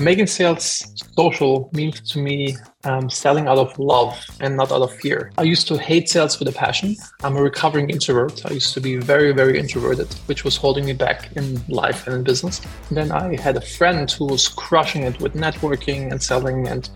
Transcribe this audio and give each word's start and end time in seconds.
Making 0.00 0.28
sales 0.28 0.84
social 1.16 1.68
means 1.72 2.00
to 2.12 2.20
me 2.20 2.56
um, 2.84 3.10
selling 3.10 3.48
out 3.48 3.58
of 3.58 3.76
love 3.80 4.16
and 4.38 4.56
not 4.56 4.70
out 4.70 4.82
of 4.82 4.94
fear. 4.94 5.32
I 5.36 5.42
used 5.42 5.66
to 5.68 5.76
hate 5.76 6.08
sales 6.08 6.38
with 6.38 6.46
a 6.46 6.52
passion. 6.52 6.94
I'm 7.24 7.36
a 7.36 7.42
recovering 7.42 7.90
introvert. 7.90 8.46
I 8.46 8.50
used 8.50 8.74
to 8.74 8.80
be 8.80 8.96
very, 8.96 9.32
very 9.32 9.58
introverted, 9.58 10.12
which 10.26 10.44
was 10.44 10.56
holding 10.56 10.84
me 10.84 10.92
back 10.92 11.36
in 11.36 11.60
life 11.68 12.06
and 12.06 12.14
in 12.14 12.22
business. 12.22 12.60
Then 12.92 13.10
I 13.10 13.40
had 13.40 13.56
a 13.56 13.60
friend 13.60 14.08
who 14.08 14.26
was 14.26 14.46
crushing 14.46 15.02
it 15.02 15.20
with 15.20 15.34
networking 15.34 16.12
and 16.12 16.22
selling 16.22 16.68
and 16.68 16.88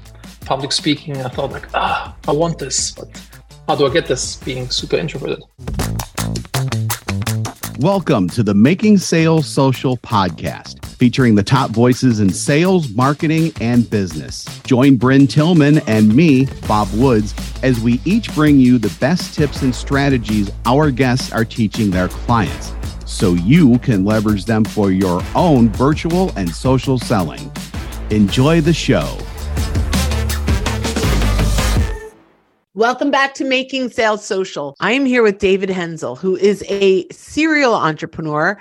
public 0.44 0.70
speaking. 0.70 1.16
I 1.22 1.28
thought 1.28 1.50
like, 1.50 1.74
ah, 1.74 2.14
I 2.28 2.30
want 2.30 2.60
this, 2.60 2.92
but 2.92 3.08
how 3.66 3.74
do 3.74 3.84
I 3.84 3.92
get 3.92 4.06
this 4.06 4.36
being 4.36 4.70
super 4.70 4.96
introverted? 4.96 5.42
Welcome 7.80 8.28
to 8.28 8.44
the 8.44 8.54
Making 8.54 8.98
Sales 8.98 9.48
Social 9.48 9.96
podcast 9.96 10.91
featuring 11.02 11.34
the 11.34 11.42
top 11.42 11.70
voices 11.70 12.20
in 12.20 12.30
sales, 12.30 12.90
marketing, 12.90 13.52
and 13.60 13.90
business. 13.90 14.44
Join 14.62 14.96
Brynne 14.96 15.28
Tillman 15.28 15.78
and 15.88 16.14
me, 16.14 16.46
Bob 16.68 16.88
Woods, 16.92 17.34
as 17.64 17.80
we 17.80 18.00
each 18.04 18.32
bring 18.36 18.60
you 18.60 18.78
the 18.78 18.96
best 19.00 19.34
tips 19.34 19.62
and 19.62 19.74
strategies 19.74 20.48
our 20.64 20.92
guests 20.92 21.32
are 21.32 21.44
teaching 21.44 21.90
their 21.90 22.06
clients 22.06 22.72
so 23.04 23.32
you 23.32 23.80
can 23.80 24.04
leverage 24.04 24.44
them 24.44 24.64
for 24.64 24.92
your 24.92 25.20
own 25.34 25.70
virtual 25.70 26.30
and 26.36 26.48
social 26.48 27.00
selling. 27.00 27.50
Enjoy 28.10 28.60
the 28.60 28.72
show. 28.72 29.18
Welcome 32.74 33.10
back 33.10 33.34
to 33.34 33.44
Making 33.44 33.90
Sales 33.90 34.24
Social. 34.24 34.76
I 34.80 34.92
am 34.92 35.04
here 35.04 35.22
with 35.24 35.38
David 35.38 35.68
Henzel, 35.68 36.16
who 36.16 36.36
is 36.36 36.64
a 36.68 37.08
serial 37.10 37.74
entrepreneur 37.74 38.58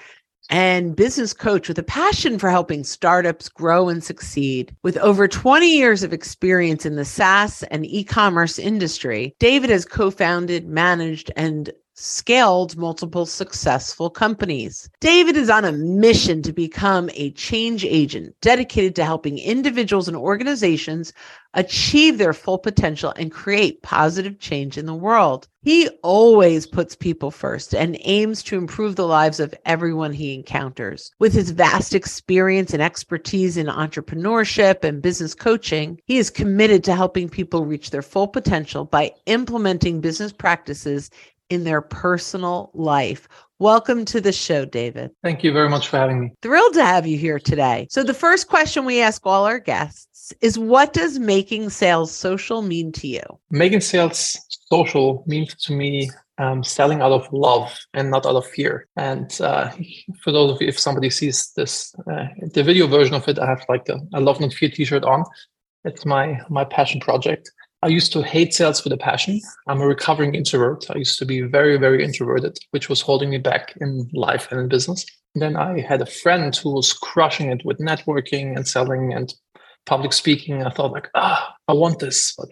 and 0.51 0.95
business 0.95 1.33
coach 1.33 1.67
with 1.69 1.79
a 1.79 1.83
passion 1.83 2.37
for 2.37 2.49
helping 2.49 2.83
startups 2.83 3.49
grow 3.49 3.89
and 3.89 4.03
succeed. 4.03 4.75
With 4.83 4.97
over 4.97 5.27
20 5.27 5.75
years 5.75 6.03
of 6.03 6.13
experience 6.13 6.85
in 6.85 6.97
the 6.97 7.05
SaaS 7.05 7.63
and 7.63 7.85
e 7.85 8.03
commerce 8.03 8.59
industry, 8.59 9.33
David 9.39 9.69
has 9.69 9.85
co 9.85 10.11
founded, 10.11 10.67
managed, 10.67 11.31
and 11.35 11.71
scaled 12.01 12.75
multiple 12.77 13.25
successful 13.25 14.09
companies. 14.09 14.89
David 14.99 15.37
is 15.37 15.49
on 15.49 15.65
a 15.65 15.71
mission 15.71 16.41
to 16.41 16.51
become 16.51 17.09
a 17.13 17.31
change 17.31 17.85
agent 17.85 18.35
dedicated 18.41 18.95
to 18.95 19.05
helping 19.05 19.37
individuals 19.37 20.07
and 20.07 20.17
organizations 20.17 21.13
achieve 21.53 22.17
their 22.17 22.33
full 22.33 22.57
potential 22.57 23.13
and 23.17 23.31
create 23.31 23.81
positive 23.81 24.39
change 24.39 24.77
in 24.77 24.85
the 24.85 24.95
world. 24.95 25.47
He 25.63 25.89
always 26.01 26.65
puts 26.65 26.95
people 26.95 27.29
first 27.29 27.75
and 27.75 27.97
aims 28.01 28.41
to 28.43 28.57
improve 28.57 28.95
the 28.95 29.05
lives 29.05 29.39
of 29.39 29.53
everyone 29.65 30.13
he 30.13 30.33
encounters. 30.33 31.11
With 31.19 31.33
his 31.33 31.51
vast 31.51 31.93
experience 31.93 32.73
and 32.73 32.81
expertise 32.81 33.57
in 33.57 33.67
entrepreneurship 33.67 34.83
and 34.83 35.01
business 35.01 35.35
coaching, 35.35 35.99
he 36.05 36.17
is 36.17 36.29
committed 36.29 36.83
to 36.85 36.95
helping 36.95 37.29
people 37.29 37.65
reach 37.65 37.91
their 37.91 38.01
full 38.01 38.27
potential 38.27 38.85
by 38.85 39.11
implementing 39.25 40.01
business 40.01 40.31
practices 40.31 41.11
in 41.51 41.65
their 41.65 41.81
personal 41.81 42.71
life. 42.73 43.27
Welcome 43.59 44.05
to 44.05 44.21
the 44.21 44.31
show, 44.31 44.65
David. 44.65 45.11
Thank 45.21 45.43
you 45.43 45.51
very 45.51 45.69
much 45.69 45.89
for 45.89 45.97
having 45.97 46.19
me. 46.19 46.33
Thrilled 46.41 46.73
to 46.73 46.85
have 46.85 47.05
you 47.05 47.17
here 47.17 47.37
today. 47.37 47.87
So, 47.91 48.03
the 48.03 48.13
first 48.13 48.47
question 48.47 48.85
we 48.85 49.01
ask 49.01 49.21
all 49.25 49.45
our 49.45 49.59
guests 49.59 50.33
is 50.41 50.57
What 50.57 50.93
does 50.93 51.19
making 51.19 51.69
sales 51.69 52.11
social 52.11 52.61
mean 52.61 52.91
to 52.93 53.07
you? 53.07 53.21
Making 53.51 53.81
sales 53.81 54.39
social 54.71 55.23
means 55.27 55.53
to 55.65 55.73
me 55.73 56.09
um, 56.37 56.63
selling 56.63 57.01
out 57.01 57.11
of 57.11 57.27
love 57.31 57.77
and 57.93 58.09
not 58.09 58.25
out 58.25 58.35
of 58.35 58.47
fear. 58.47 58.87
And 58.95 59.29
uh, 59.41 59.69
for 60.23 60.31
those 60.31 60.53
of 60.53 60.61
you, 60.61 60.69
if 60.69 60.79
somebody 60.79 61.09
sees 61.09 61.51
this, 61.55 61.93
uh, 62.11 62.27
the 62.53 62.63
video 62.63 62.87
version 62.87 63.13
of 63.13 63.27
it, 63.27 63.37
I 63.37 63.45
have 63.45 63.63
like 63.69 63.87
a, 63.89 63.99
a 64.13 64.21
love 64.21 64.39
not 64.39 64.53
fear 64.53 64.69
t-shirt 64.69 65.03
on. 65.03 65.23
It's 65.83 66.05
my 66.05 66.39
my 66.49 66.63
passion 66.63 66.99
project. 66.99 67.51
I 67.83 67.87
used 67.87 68.13
to 68.13 68.21
hate 68.21 68.53
sales 68.53 68.83
with 68.83 68.93
a 68.93 68.97
passion. 68.97 69.41
I'm 69.67 69.81
a 69.81 69.87
recovering 69.87 70.35
introvert. 70.35 70.85
I 70.91 70.97
used 70.97 71.17
to 71.17 71.25
be 71.25 71.41
very, 71.41 71.77
very 71.77 72.03
introverted, 72.03 72.59
which 72.69 72.89
was 72.89 73.01
holding 73.01 73.31
me 73.31 73.39
back 73.39 73.73
in 73.81 74.07
life 74.13 74.47
and 74.51 74.59
in 74.59 74.67
business. 74.67 75.03
Then 75.33 75.55
I 75.55 75.79
had 75.81 76.01
a 76.01 76.05
friend 76.05 76.55
who 76.55 76.73
was 76.73 76.93
crushing 76.93 77.49
it 77.49 77.65
with 77.65 77.79
networking 77.79 78.55
and 78.55 78.67
selling 78.67 79.13
and 79.13 79.33
public 79.87 80.13
speaking. 80.13 80.63
I 80.63 80.69
thought 80.69 80.91
like, 80.91 81.09
ah, 81.15 81.55
I 81.67 81.73
want 81.73 81.97
this, 81.97 82.35
but 82.37 82.49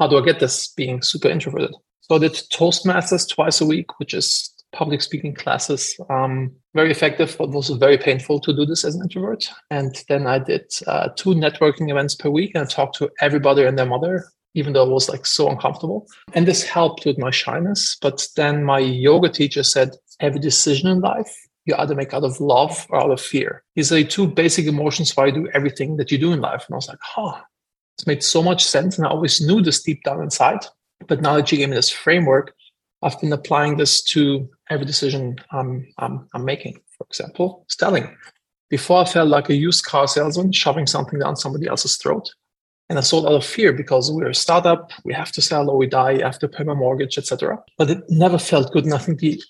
how 0.00 0.06
do 0.06 0.16
I 0.16 0.24
get 0.24 0.40
this 0.40 0.68
being 0.68 1.02
super 1.02 1.28
introverted? 1.28 1.74
So 2.00 2.14
I 2.16 2.18
did 2.18 2.32
Toastmasters 2.32 3.28
twice 3.28 3.60
a 3.60 3.66
week, 3.66 3.98
which 3.98 4.14
is 4.14 4.54
public 4.72 5.02
speaking 5.02 5.34
classes. 5.34 5.94
Um, 6.08 6.50
very 6.74 6.90
effective, 6.90 7.36
but 7.38 7.50
was 7.50 7.68
very 7.68 7.98
painful 7.98 8.40
to 8.40 8.54
do 8.54 8.64
this 8.64 8.86
as 8.86 8.94
an 8.94 9.02
introvert. 9.02 9.44
And 9.70 10.02
then 10.08 10.26
I 10.26 10.38
did 10.38 10.72
uh, 10.86 11.10
two 11.14 11.34
networking 11.34 11.90
events 11.90 12.14
per 12.14 12.30
week 12.30 12.52
and 12.54 12.64
I 12.64 12.66
talked 12.66 12.96
to 12.96 13.10
everybody 13.20 13.64
and 13.64 13.78
their 13.78 13.84
mother 13.84 14.24
even 14.54 14.72
though 14.72 14.84
it 14.84 14.92
was 14.92 15.08
like 15.08 15.26
so 15.26 15.48
uncomfortable. 15.48 16.06
And 16.34 16.46
this 16.46 16.62
helped 16.62 17.04
with 17.06 17.18
my 17.18 17.30
shyness. 17.30 17.96
But 18.00 18.26
then 18.36 18.64
my 18.64 18.78
yoga 18.78 19.28
teacher 19.28 19.62
said, 19.62 19.96
every 20.20 20.40
decision 20.40 20.88
in 20.88 21.00
life, 21.00 21.34
you 21.64 21.74
either 21.76 21.94
make 21.94 22.12
out 22.12 22.24
of 22.24 22.40
love 22.40 22.86
or 22.90 23.00
out 23.00 23.10
of 23.10 23.20
fear. 23.20 23.62
These 23.76 23.92
are 23.92 24.02
two 24.02 24.26
basic 24.26 24.66
emotions 24.66 25.16
why 25.16 25.26
you 25.26 25.32
do 25.32 25.48
everything 25.54 25.96
that 25.96 26.10
you 26.10 26.18
do 26.18 26.32
in 26.32 26.40
life. 26.40 26.64
And 26.66 26.74
I 26.74 26.76
was 26.76 26.88
like, 26.88 26.98
oh, 27.16 27.40
it's 27.96 28.06
made 28.06 28.22
so 28.22 28.42
much 28.42 28.64
sense. 28.64 28.98
And 28.98 29.06
I 29.06 29.10
always 29.10 29.40
knew 29.40 29.62
this 29.62 29.82
deep 29.82 30.02
down 30.02 30.22
inside. 30.22 30.66
But 31.06 31.20
now 31.20 31.36
that 31.36 31.50
you 31.52 31.58
gave 31.58 31.68
me 31.68 31.76
this 31.76 31.90
framework, 31.90 32.54
I've 33.02 33.20
been 33.20 33.32
applying 33.32 33.76
this 33.76 34.02
to 34.04 34.48
every 34.70 34.86
decision 34.86 35.36
I'm, 35.50 35.86
I'm, 35.98 36.28
I'm 36.34 36.44
making. 36.44 36.80
For 36.96 37.06
example, 37.08 37.64
selling. 37.68 38.16
Before 38.70 39.02
I 39.02 39.04
felt 39.04 39.28
like 39.28 39.50
a 39.50 39.54
used 39.54 39.84
car 39.84 40.08
salesman 40.08 40.52
shoving 40.52 40.86
something 40.86 41.18
down 41.18 41.36
somebody 41.36 41.66
else's 41.66 41.96
throat. 41.96 42.32
And 42.88 42.98
I 42.98 43.02
sold 43.02 43.26
out 43.26 43.32
of 43.32 43.44
fear 43.44 43.72
because 43.72 44.10
we're 44.12 44.28
a 44.28 44.34
startup, 44.34 44.90
we 45.04 45.14
have 45.14 45.32
to 45.32 45.42
sell 45.42 45.70
or 45.70 45.76
we 45.76 45.86
die, 45.86 46.20
I 46.20 46.26
have 46.26 46.38
pay 46.48 46.64
my 46.64 46.74
mortgage, 46.74 47.16
etc. 47.16 47.62
But 47.78 47.90
it 47.90 48.02
never 48.08 48.38
felt 48.38 48.72
good. 48.72 48.84
And 48.84 48.94
I 48.94 48.98
think 48.98 49.20
the 49.20 49.40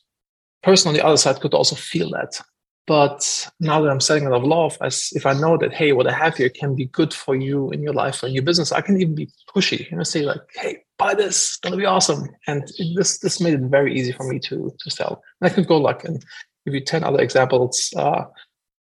person 0.63 0.89
on 0.89 0.95
the 0.95 1.05
other 1.05 1.17
side 1.17 1.41
could 1.41 1.55
also 1.55 1.75
feel 1.75 2.11
that. 2.11 2.41
But 2.87 3.49
now 3.61 3.81
that 3.81 3.91
I'm 3.91 4.01
selling 4.01 4.27
out 4.27 4.33
of 4.33 4.43
love, 4.43 4.77
as 4.81 5.11
if 5.13 5.25
I 5.25 5.35
know 5.35 5.57
that, 5.59 5.73
hey, 5.73 5.93
what 5.93 6.09
I 6.09 6.13
have 6.13 6.37
here 6.37 6.49
can 6.49 6.75
be 6.75 6.87
good 6.87 7.15
for 7.15 7.37
you 7.37 7.71
in 7.71 7.81
your 7.81 7.93
life 7.93 8.23
or 8.23 8.27
in 8.27 8.35
your 8.35 8.43
business, 8.43 8.73
I 8.73 8.81
can 8.81 9.01
even 9.01 9.15
be 9.15 9.31
pushy, 9.55 9.91
know, 9.93 10.03
say 10.03 10.23
like, 10.23 10.41
hey, 10.57 10.83
buy 10.99 11.15
this, 11.15 11.37
it's 11.37 11.57
gonna 11.59 11.77
be 11.77 11.87
awesome. 11.87 12.29
And 12.49 12.69
this 12.97 13.19
this 13.19 13.41
made 13.41 13.55
it 13.55 13.61
very 13.61 13.97
easy 13.97 14.13
for 14.13 14.29
me 14.29 14.41
to 14.41 14.75
to 14.79 14.91
sell. 14.91 15.23
And 15.41 15.51
I 15.51 15.55
could 15.55 15.69
go 15.69 15.77
like 15.77 16.05
and 16.05 16.25
give 16.65 16.75
you 16.75 16.81
10 16.81 17.05
other 17.05 17.21
examples 17.21 17.93
uh, 17.97 18.25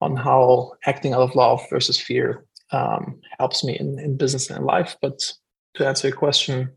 on 0.01 0.17
how 0.17 0.73
acting 0.87 1.15
out 1.15 1.23
of 1.23 1.35
love 1.37 1.63
versus 1.71 1.99
fear 1.99 2.45
um, 2.75 3.21
helps 3.39 3.65
me 3.65 3.79
in, 3.79 3.99
in 3.99 4.17
business 4.17 4.51
and 4.51 4.59
in 4.59 4.65
life. 4.65 4.97
But 5.01 5.19
to 5.75 5.87
answer 5.87 6.09
your 6.09 6.17
question, 6.17 6.71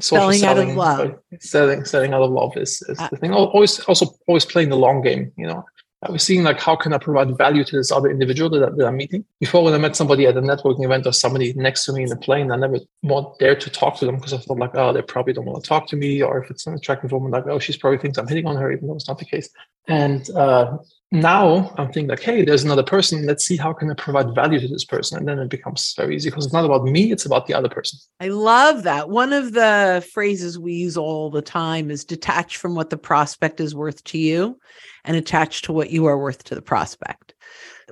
social 0.00 0.32
selling, 0.32 0.38
selling 0.38 0.70
out 0.70 0.70
of 0.70 0.76
love, 0.76 1.18
selling, 1.40 1.84
selling 1.84 2.14
out 2.14 2.22
of 2.22 2.30
love 2.30 2.56
is, 2.56 2.82
is 2.88 2.98
uh, 2.98 3.08
the 3.10 3.16
thing. 3.16 3.32
Always, 3.32 3.80
also 3.80 4.06
always 4.26 4.44
playing 4.44 4.70
the 4.70 4.76
long 4.76 5.02
game. 5.02 5.32
You 5.36 5.46
know, 5.46 5.64
I 6.04 6.10
was 6.10 6.22
seeing 6.22 6.42
like 6.42 6.58
how 6.58 6.74
can 6.74 6.92
I 6.92 6.98
provide 6.98 7.36
value 7.38 7.64
to 7.64 7.76
this 7.76 7.92
other 7.92 8.10
individual 8.10 8.50
that, 8.50 8.76
that 8.76 8.86
I'm 8.86 8.96
meeting. 8.96 9.24
Before, 9.38 9.62
when 9.62 9.74
I 9.74 9.78
met 9.78 9.94
somebody 9.94 10.26
at 10.26 10.36
a 10.36 10.42
networking 10.42 10.84
event 10.84 11.06
or 11.06 11.12
somebody 11.12 11.52
next 11.54 11.84
to 11.84 11.92
me 11.92 12.02
in 12.02 12.08
the 12.08 12.16
plane, 12.16 12.50
I 12.50 12.56
never 12.56 12.78
want 13.02 13.38
dare 13.38 13.54
to 13.54 13.70
talk 13.70 13.98
to 13.98 14.06
them 14.06 14.16
because 14.16 14.32
I 14.32 14.38
thought 14.38 14.58
like, 14.58 14.74
oh, 14.74 14.92
they 14.92 15.02
probably 15.02 15.32
don't 15.32 15.44
want 15.44 15.62
to 15.62 15.68
talk 15.68 15.86
to 15.88 15.96
me, 15.96 16.22
or 16.22 16.42
if 16.42 16.50
it's 16.50 16.66
an 16.66 16.74
attractive 16.74 17.12
woman, 17.12 17.30
like, 17.30 17.46
oh, 17.46 17.58
she's 17.58 17.76
probably 17.76 17.98
thinks 17.98 18.18
I'm 18.18 18.26
hitting 18.26 18.46
on 18.46 18.56
her, 18.56 18.72
even 18.72 18.88
though 18.88 18.96
it's 18.96 19.08
not 19.08 19.18
the 19.18 19.24
case. 19.24 19.48
And 19.86 20.28
uh, 20.30 20.78
now 21.12 21.74
I'm 21.76 21.92
thinking 21.92 22.08
like, 22.08 22.22
hey, 22.22 22.42
there's 22.42 22.64
another 22.64 22.82
person. 22.82 23.26
Let's 23.26 23.44
see 23.44 23.58
how 23.58 23.74
can 23.74 23.90
I 23.90 23.94
provide 23.94 24.34
value 24.34 24.58
to 24.58 24.66
this 24.66 24.84
person, 24.84 25.18
and 25.18 25.28
then 25.28 25.38
it 25.38 25.50
becomes 25.50 25.94
very 25.94 26.16
easy 26.16 26.30
because 26.30 26.46
it's 26.46 26.54
not 26.54 26.64
about 26.64 26.84
me; 26.84 27.12
it's 27.12 27.26
about 27.26 27.46
the 27.46 27.54
other 27.54 27.68
person. 27.68 27.98
I 28.18 28.28
love 28.28 28.84
that. 28.84 29.10
One 29.10 29.34
of 29.34 29.52
the 29.52 30.06
phrases 30.12 30.58
we 30.58 30.72
use 30.72 30.96
all 30.96 31.30
the 31.30 31.42
time 31.42 31.90
is 31.90 32.04
detach 32.04 32.56
from 32.56 32.74
what 32.74 32.88
the 32.88 32.96
prospect 32.96 33.60
is 33.60 33.74
worth 33.74 34.02
to 34.04 34.18
you, 34.18 34.58
and 35.04 35.16
attach 35.16 35.62
to 35.62 35.72
what 35.72 35.90
you 35.90 36.06
are 36.06 36.18
worth 36.18 36.44
to 36.44 36.54
the 36.54 36.62
prospect. 36.62 37.34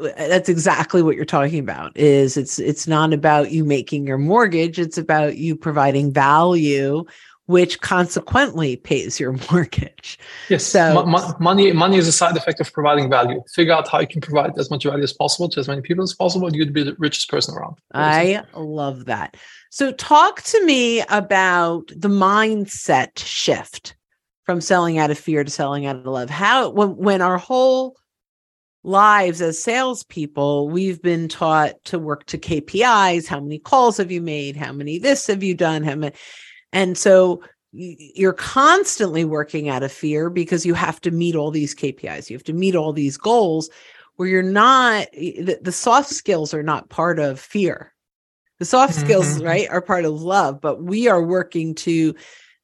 Uh, 0.00 0.08
that's 0.16 0.48
exactly 0.48 1.02
what 1.02 1.14
you're 1.14 1.24
talking 1.26 1.58
about. 1.58 1.96
Is 1.96 2.38
it's 2.38 2.58
it's 2.58 2.86
not 2.86 3.12
about 3.12 3.50
you 3.50 3.64
making 3.64 4.06
your 4.06 4.18
mortgage; 4.18 4.78
it's 4.78 4.98
about 4.98 5.36
you 5.36 5.56
providing 5.56 6.12
value 6.12 7.04
which 7.50 7.80
consequently 7.80 8.76
pays 8.76 9.18
your 9.18 9.32
mortgage. 9.50 10.18
Yes. 10.48 10.64
So 10.64 11.04
money 11.40 11.72
money 11.72 11.96
is 11.96 12.06
a 12.06 12.12
side 12.12 12.36
effect 12.36 12.60
of 12.60 12.72
providing 12.72 13.10
value. 13.10 13.42
Figure 13.52 13.72
out 13.72 13.88
how 13.88 13.98
you 14.00 14.06
can 14.06 14.20
provide 14.20 14.56
as 14.56 14.70
much 14.70 14.84
value 14.84 15.02
as 15.02 15.12
possible 15.12 15.48
to 15.48 15.60
as 15.60 15.66
many 15.66 15.82
people 15.82 16.04
as 16.04 16.14
possible. 16.14 16.54
You'd 16.54 16.72
be 16.72 16.84
the 16.84 16.94
richest 16.98 17.28
person 17.28 17.56
around. 17.56 17.76
I 17.92 18.42
love 18.54 19.06
that. 19.06 19.36
So 19.70 19.90
talk 19.90 20.42
to 20.42 20.64
me 20.64 21.02
about 21.08 21.88
the 21.88 22.08
mindset 22.08 23.18
shift 23.18 23.96
from 24.44 24.60
selling 24.60 24.98
out 24.98 25.10
of 25.10 25.18
fear 25.18 25.42
to 25.42 25.50
selling 25.50 25.86
out 25.86 25.96
of 25.96 26.06
love. 26.06 26.30
How 26.30 26.70
when 26.70 26.96
when 26.96 27.20
our 27.20 27.38
whole 27.38 27.96
lives 28.84 29.42
as 29.42 29.62
salespeople, 29.62 30.68
we've 30.68 31.02
been 31.02 31.28
taught 31.28 31.74
to 31.84 31.98
work 31.98 32.26
to 32.26 32.38
KPIs. 32.38 33.26
How 33.26 33.40
many 33.40 33.58
calls 33.58 33.96
have 33.96 34.12
you 34.12 34.22
made? 34.22 34.56
How 34.56 34.72
many 34.72 34.98
this 34.98 35.26
have 35.26 35.42
you 35.42 35.54
done? 35.54 35.82
How 35.82 35.96
many 35.96 36.14
and 36.72 36.96
so 36.96 37.42
you're 37.72 38.32
constantly 38.32 39.24
working 39.24 39.68
out 39.68 39.82
of 39.82 39.92
fear 39.92 40.28
because 40.28 40.66
you 40.66 40.74
have 40.74 41.00
to 41.02 41.10
meet 41.10 41.36
all 41.36 41.50
these 41.50 41.74
KPIs, 41.74 42.28
you 42.28 42.36
have 42.36 42.44
to 42.44 42.52
meet 42.52 42.74
all 42.74 42.92
these 42.92 43.16
goals. 43.16 43.70
where 44.16 44.28
you're 44.28 44.42
not 44.42 45.06
the, 45.12 45.58
the 45.62 45.72
soft 45.72 46.10
skills 46.10 46.52
are 46.52 46.62
not 46.62 46.90
part 46.90 47.18
of 47.18 47.40
fear. 47.40 47.94
The 48.58 48.66
soft 48.66 48.92
mm-hmm. 48.92 49.04
skills, 49.04 49.42
right, 49.42 49.68
are 49.70 49.80
part 49.80 50.04
of 50.04 50.20
love, 50.20 50.60
but 50.60 50.82
we 50.82 51.08
are 51.08 51.22
working 51.22 51.74
to 51.76 52.14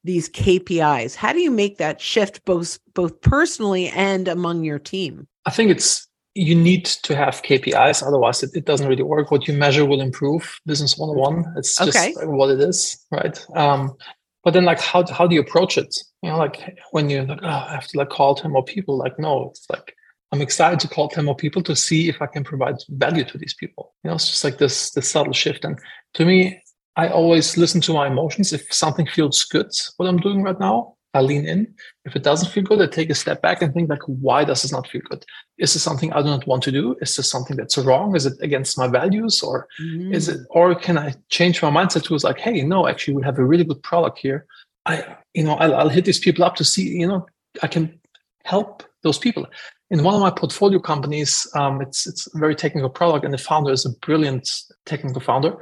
these 0.05 0.29
KPIs. 0.29 1.15
How 1.15 1.33
do 1.33 1.41
you 1.41 1.51
make 1.51 1.79
that 1.79 2.01
shift 2.01 2.45
both 2.45 2.79
both 2.95 3.21
personally 3.23 3.89
and 3.89 4.29
among 4.29 4.65
your 4.65 4.79
team? 4.79 5.27
I 5.47 5.51
think 5.51 5.71
it's 5.71 6.07
you 6.37 6.55
need 6.55 6.85
to 6.85 7.17
have 7.17 7.43
KPIs, 7.43 8.07
otherwise 8.07 8.43
it, 8.43 8.51
it 8.55 8.67
doesn't 8.67 8.87
really 8.87 9.03
work. 9.03 9.31
What 9.31 9.49
you 9.49 9.55
measure 9.55 9.87
will 9.87 10.01
improve. 10.01 10.61
Business 10.67 10.99
101. 10.99 11.55
It's 11.57 11.77
just 11.77 11.97
okay. 11.97 12.13
what 12.27 12.51
it 12.51 12.61
is, 12.61 13.05
right? 13.11 13.45
Um, 13.55 13.97
but 14.45 14.53
then 14.53 14.65
like 14.65 14.81
how 14.81 15.05
how 15.11 15.27
do 15.27 15.35
you 15.35 15.41
approach 15.41 15.79
it? 15.79 15.97
You 16.23 16.31
know, 16.31 16.39
like 16.39 16.79
when 16.91 17.09
you're 17.09 17.25
like, 17.25 17.41
oh, 17.43 17.49
I 17.49 17.73
have 17.73 17.89
to 17.89 17.99
like 17.99 18.11
call 18.11 18.35
10 18.35 18.51
more 18.53 18.65
people, 18.65 18.99
like 18.99 19.19
no, 19.19 19.49
it's 19.51 19.67
like 19.71 19.95
I'm 20.33 20.43
excited 20.43 20.79
to 20.81 20.89
call 20.89 21.09
10 21.09 21.25
more 21.25 21.35
people 21.35 21.63
to 21.63 21.75
see 21.75 22.09
if 22.09 22.21
I 22.21 22.27
can 22.27 22.45
provide 22.45 22.77
value 22.91 23.25
to 23.25 23.39
these 23.39 23.55
people. 23.55 23.95
You 24.05 24.11
know, 24.11 24.17
it's 24.17 24.29
just 24.29 24.45
like 24.45 24.59
this 24.59 24.91
this 24.91 25.11
subtle 25.11 25.33
shift. 25.33 25.65
And 25.65 25.79
to 26.15 26.25
me, 26.25 26.63
I 26.97 27.09
always 27.09 27.57
listen 27.57 27.81
to 27.83 27.95
my 27.95 28.09
emotions. 28.09 28.53
If 28.53 28.73
something 28.73 29.07
feels 29.07 29.45
good, 29.45 29.71
what 29.97 30.09
I'm 30.09 30.19
doing 30.19 30.43
right 30.43 30.61
now, 30.61 30.96
I 31.17 31.21
lean 31.21 31.47
in. 31.47 31.75
If 32.05 32.15
it 32.15 32.23
doesn't 32.23 32.51
feel 32.53 32.65
good, 32.65 32.81
I 32.81 32.87
take 32.87 33.11
a 33.11 33.15
step 33.15 33.43
back 33.43 33.63
and 33.63 33.73
think 33.73 33.89
like, 33.89 34.03
why 34.07 34.45
does 34.45 34.63
this 34.63 34.73
not 34.73 34.89
feel 34.89 35.03
good? 35.09 35.25
Is 35.59 35.73
this 35.73 35.83
something 35.83 36.13
I 36.13 36.23
do 36.23 36.29
not 36.29 36.47
want 36.47 36.63
to 36.65 36.73
do? 36.73 36.97
Is 37.01 37.17
this 37.17 37.31
something 37.31 37.57
that's 37.57 37.79
wrong? 37.79 38.15
Is 38.15 38.27
it 38.27 38.35
against 38.41 38.79
my 38.79 38.87
values? 38.87 39.43
Or 39.43 39.67
mm-hmm. 39.81 40.13
is 40.13 40.29
it, 40.29 40.41
or 40.51 40.75
can 40.75 40.99
I 40.99 41.15
change 41.29 41.63
my 41.63 41.71
mindset 41.71 42.05
to 42.05 42.27
like, 42.27 42.39
hey, 42.39 42.63
no, 42.63 42.87
actually 42.87 43.15
we 43.15 43.25
have 43.25 43.39
a 43.39 43.45
really 43.45 43.65
good 43.65 43.83
product 43.83 44.19
here. 44.19 44.47
I, 44.85 45.17
you 45.35 45.45
know, 45.45 45.55
I'll, 45.55 45.75
I'll 45.75 45.89
hit 45.89 46.05
these 46.05 46.21
people 46.21 46.45
up 46.45 46.57
to 46.57 46.65
see, 46.65 46.89
you 46.89 47.09
know, 47.09 47.27
I 47.63 47.67
can 47.67 47.99
help 48.45 48.85
those 49.03 49.19
people. 49.19 49.47
In 49.91 50.03
one 50.03 50.15
of 50.15 50.21
my 50.21 50.31
portfolio 50.31 50.81
companies, 50.81 51.47
um, 51.55 51.81
it's 51.81 52.07
it's 52.07 52.27
a 52.35 52.39
very 52.39 52.57
technical 52.57 52.91
product, 52.91 53.25
and 53.25 53.33
the 53.33 53.39
founder 53.39 53.71
is 53.71 53.87
a 53.87 53.91
brilliant 54.07 54.51
technical 54.85 55.21
founder 55.21 55.57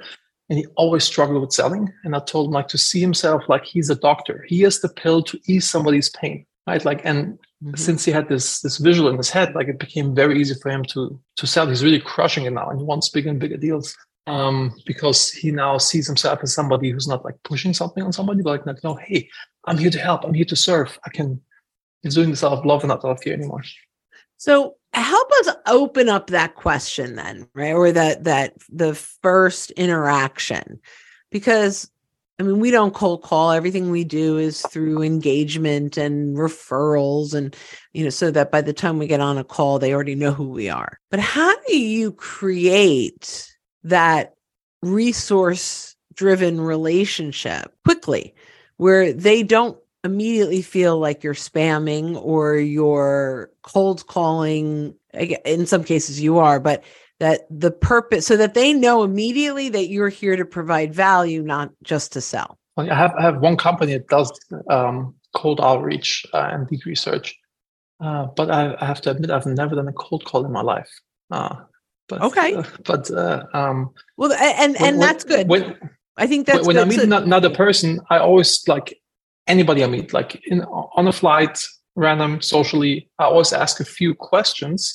and 0.48 0.58
he 0.58 0.66
always 0.76 1.04
struggled 1.04 1.40
with 1.40 1.52
selling. 1.52 1.92
And 2.04 2.14
I 2.14 2.20
told 2.20 2.48
him 2.48 2.52
like 2.52 2.68
to 2.68 2.78
see 2.78 3.00
himself 3.00 3.42
like 3.48 3.64
he's 3.64 3.90
a 3.90 3.94
doctor. 3.94 4.44
He 4.48 4.60
has 4.60 4.80
the 4.80 4.88
pill 4.88 5.22
to 5.22 5.40
ease 5.46 5.68
somebody's 5.68 6.10
pain, 6.10 6.46
right? 6.66 6.84
Like, 6.84 7.00
and 7.04 7.38
mm-hmm. 7.62 7.76
since 7.76 8.04
he 8.04 8.12
had 8.12 8.28
this 8.28 8.60
this 8.60 8.78
visual 8.78 9.08
in 9.08 9.16
his 9.16 9.30
head, 9.30 9.54
like 9.54 9.68
it 9.68 9.78
became 9.78 10.14
very 10.14 10.40
easy 10.40 10.54
for 10.60 10.70
him 10.70 10.84
to 10.86 11.18
to 11.36 11.46
sell. 11.46 11.66
He's 11.66 11.84
really 11.84 12.00
crushing 12.00 12.44
it 12.44 12.52
now, 12.52 12.68
and 12.68 12.78
he 12.78 12.84
wants 12.84 13.08
bigger 13.08 13.30
and 13.30 13.40
bigger 13.40 13.56
deals 13.56 13.96
um, 14.26 14.74
because 14.86 15.30
he 15.30 15.50
now 15.50 15.78
sees 15.78 16.06
himself 16.06 16.40
as 16.42 16.54
somebody 16.54 16.90
who's 16.90 17.08
not 17.08 17.24
like 17.24 17.36
pushing 17.44 17.74
something 17.74 18.02
on 18.02 18.12
somebody, 18.12 18.42
but 18.42 18.66
like, 18.66 18.84
no, 18.84 18.94
hey, 18.94 19.28
I'm 19.66 19.78
here 19.78 19.90
to 19.90 19.98
help. 19.98 20.24
I'm 20.24 20.34
here 20.34 20.44
to 20.46 20.56
serve. 20.56 20.98
I 21.04 21.10
can. 21.10 21.40
He's 22.02 22.14
doing 22.14 22.30
this 22.30 22.44
out 22.44 22.52
of 22.52 22.66
love 22.66 22.82
and 22.82 22.88
not 22.88 23.04
out 23.04 23.12
of 23.12 23.22
fear 23.22 23.32
anymore. 23.32 23.62
So 24.36 24.76
help 25.00 25.30
us 25.40 25.56
open 25.66 26.08
up 26.08 26.28
that 26.28 26.54
question 26.54 27.16
then, 27.16 27.48
right? 27.54 27.72
Or 27.72 27.92
that 27.92 28.24
that 28.24 28.54
the 28.68 28.94
first 28.94 29.70
interaction. 29.72 30.80
Because 31.30 31.90
I 32.38 32.42
mean, 32.42 32.58
we 32.58 32.70
don't 32.70 32.94
cold 32.94 33.22
call. 33.22 33.52
Everything 33.52 33.90
we 33.90 34.02
do 34.02 34.38
is 34.38 34.62
through 34.62 35.02
engagement 35.02 35.96
and 35.96 36.36
referrals 36.36 37.32
and 37.32 37.54
you 37.92 38.02
know, 38.04 38.10
so 38.10 38.30
that 38.32 38.50
by 38.50 38.60
the 38.60 38.72
time 38.72 38.98
we 38.98 39.06
get 39.06 39.20
on 39.20 39.38
a 39.38 39.44
call, 39.44 39.78
they 39.78 39.94
already 39.94 40.16
know 40.16 40.32
who 40.32 40.48
we 40.48 40.68
are. 40.68 40.98
But 41.10 41.20
how 41.20 41.54
do 41.66 41.78
you 41.78 42.12
create 42.12 43.52
that 43.84 44.34
resource 44.82 45.96
driven 46.14 46.60
relationship 46.60 47.72
quickly 47.84 48.34
where 48.76 49.12
they 49.12 49.42
don't 49.42 49.78
immediately 50.04 50.62
feel 50.62 50.98
like 50.98 51.24
you're 51.24 51.34
spamming 51.34 52.20
or 52.22 52.56
you're 52.56 53.50
cold 53.62 54.06
calling 54.06 54.94
in 55.44 55.66
some 55.66 55.82
cases 55.82 56.20
you 56.20 56.38
are 56.38 56.60
but 56.60 56.84
that 57.20 57.46
the 57.50 57.70
purpose 57.70 58.26
so 58.26 58.36
that 58.36 58.54
they 58.54 58.72
know 58.72 59.02
immediately 59.02 59.68
that 59.68 59.88
you're 59.88 60.08
here 60.08 60.36
to 60.36 60.44
provide 60.44 60.94
value 60.94 61.42
not 61.42 61.70
just 61.82 62.12
to 62.12 62.20
sell. 62.20 62.58
I 62.76 62.92
have, 62.92 63.14
I 63.14 63.22
have 63.22 63.38
one 63.38 63.56
company 63.56 63.92
that 63.92 64.08
does 64.08 64.32
um, 64.68 65.14
cold 65.34 65.60
outreach 65.60 66.26
uh, 66.34 66.50
and 66.52 66.66
deep 66.66 66.84
research. 66.84 67.36
Uh, 68.00 68.26
but 68.36 68.50
I, 68.50 68.76
I, 68.80 68.84
have 68.84 69.00
to 69.02 69.10
admit 69.12 69.30
i've 69.30 69.46
never 69.46 69.76
done 69.76 69.86
a 69.86 69.92
cold 69.92 70.24
call 70.24 70.44
in 70.44 70.50
my 70.50 70.62
life. 70.62 70.90
Uh, 71.30 71.54
but 72.08 72.20
okay. 72.20 72.54
uh, 72.54 72.64
but 72.84 73.10
uh, 73.10 73.44
um, 73.54 73.90
well 74.16 74.32
and 74.32 74.76
and 74.76 74.98
when, 74.98 74.98
that's 74.98 75.24
good. 75.24 75.48
when, 75.48 75.78
I 76.16 76.26
think 76.26 76.46
that's 76.46 76.66
when 76.66 76.76
good. 76.76 76.82
I 76.82 76.88
meet 76.88 77.00
so, 77.00 77.16
another 77.16 77.50
person, 77.50 78.00
I 78.10 78.18
always 78.18 78.66
like 78.66 78.98
anybody 79.46 79.84
I 79.84 79.86
meet, 79.86 80.12
like 80.12 80.40
in, 80.46 80.62
on 80.62 81.06
a 81.06 81.12
flight, 81.12 81.58
random, 81.96 82.40
socially, 82.40 83.08
I 83.18 83.24
always 83.24 83.52
ask 83.52 83.80
a 83.80 83.84
few 83.84 84.14
questions 84.14 84.94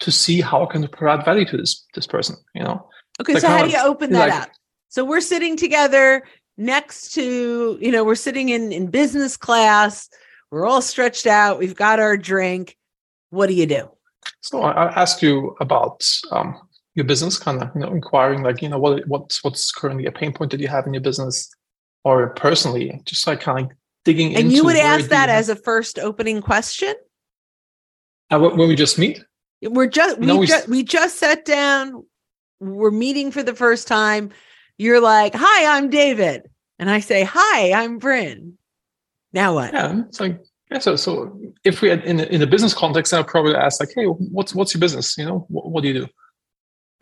to 0.00 0.12
see 0.12 0.40
how 0.40 0.66
I 0.66 0.72
can 0.72 0.86
provide 0.88 1.24
value 1.24 1.46
to 1.46 1.56
this 1.56 1.84
this 1.94 2.06
person. 2.06 2.36
You 2.54 2.64
know. 2.64 2.88
Okay, 3.20 3.34
like 3.34 3.42
so 3.42 3.48
how 3.48 3.64
do 3.64 3.70
you 3.70 3.80
open 3.82 4.12
that 4.12 4.28
like, 4.28 4.42
up? 4.42 4.50
So 4.88 5.04
we're 5.04 5.20
sitting 5.20 5.56
together 5.56 6.22
next 6.58 7.12
to, 7.14 7.78
you 7.80 7.90
know, 7.90 8.04
we're 8.04 8.14
sitting 8.14 8.50
in 8.50 8.72
in 8.72 8.88
business 8.88 9.36
class. 9.36 10.08
We're 10.50 10.66
all 10.66 10.82
stretched 10.82 11.26
out. 11.26 11.58
We've 11.58 11.74
got 11.74 11.98
our 11.98 12.16
drink. 12.16 12.76
What 13.30 13.48
do 13.48 13.54
you 13.54 13.66
do? 13.66 13.90
So 14.42 14.62
I, 14.62 14.86
I 14.86 15.00
ask 15.00 15.22
you 15.22 15.56
about 15.60 16.04
um, 16.30 16.56
your 16.94 17.04
business, 17.04 17.38
kind 17.38 17.62
of, 17.62 17.70
you 17.74 17.80
know, 17.80 17.88
inquiring 17.88 18.42
like, 18.42 18.62
you 18.62 18.68
know, 18.68 18.78
what 18.78 19.06
what's 19.08 19.42
what's 19.42 19.72
currently 19.72 20.06
a 20.06 20.12
pain 20.12 20.32
point 20.32 20.50
that 20.52 20.60
you 20.60 20.68
have 20.68 20.86
in 20.86 20.94
your 20.94 21.02
business 21.02 21.50
or 22.06 22.28
personally, 22.28 23.00
just 23.04 23.26
like 23.26 23.40
kind 23.40 23.68
of 23.68 23.76
digging 24.04 24.28
into 24.28 24.40
and 24.40 24.52
you 24.52 24.64
would 24.64 24.76
ask 24.76 25.08
that 25.08 25.28
as 25.28 25.48
a 25.48 25.56
first 25.56 25.98
opening 25.98 26.40
question? 26.40 26.94
Uh, 28.30 28.38
when 28.38 28.68
we 28.68 28.76
just 28.76 28.96
meet? 28.96 29.24
We're 29.60 29.88
just 29.88 30.20
we, 30.20 30.32
we, 30.32 30.46
just 30.46 30.68
we 30.68 30.84
just 30.84 31.18
sat 31.18 31.44
down. 31.44 32.06
We're 32.60 32.92
meeting 32.92 33.32
for 33.32 33.42
the 33.42 33.56
first 33.56 33.88
time. 33.88 34.30
You're 34.78 35.00
like, 35.00 35.34
"Hi, 35.34 35.76
I'm 35.76 35.90
David," 35.90 36.48
and 36.78 36.88
I 36.88 37.00
say, 37.00 37.24
"Hi, 37.24 37.72
I'm 37.72 37.98
Brynne." 37.98 38.52
Now 39.32 39.54
what? 39.54 39.74
Yeah, 39.74 40.02
it's 40.06 40.20
like 40.20 40.40
yeah. 40.70 40.78
So 40.78 40.94
so 40.94 41.36
if 41.64 41.82
we 41.82 41.88
had 41.88 42.04
in 42.04 42.20
a, 42.20 42.24
in 42.24 42.40
a 42.40 42.46
business 42.46 42.72
context, 42.72 43.12
I'd 43.12 43.26
probably 43.26 43.56
ask 43.56 43.80
like, 43.80 43.90
"Hey, 43.92 44.04
what's 44.04 44.54
what's 44.54 44.72
your 44.72 44.80
business? 44.80 45.18
You 45.18 45.24
know, 45.24 45.46
what, 45.48 45.72
what 45.72 45.82
do 45.82 45.88
you 45.88 45.94
do?" 45.94 46.06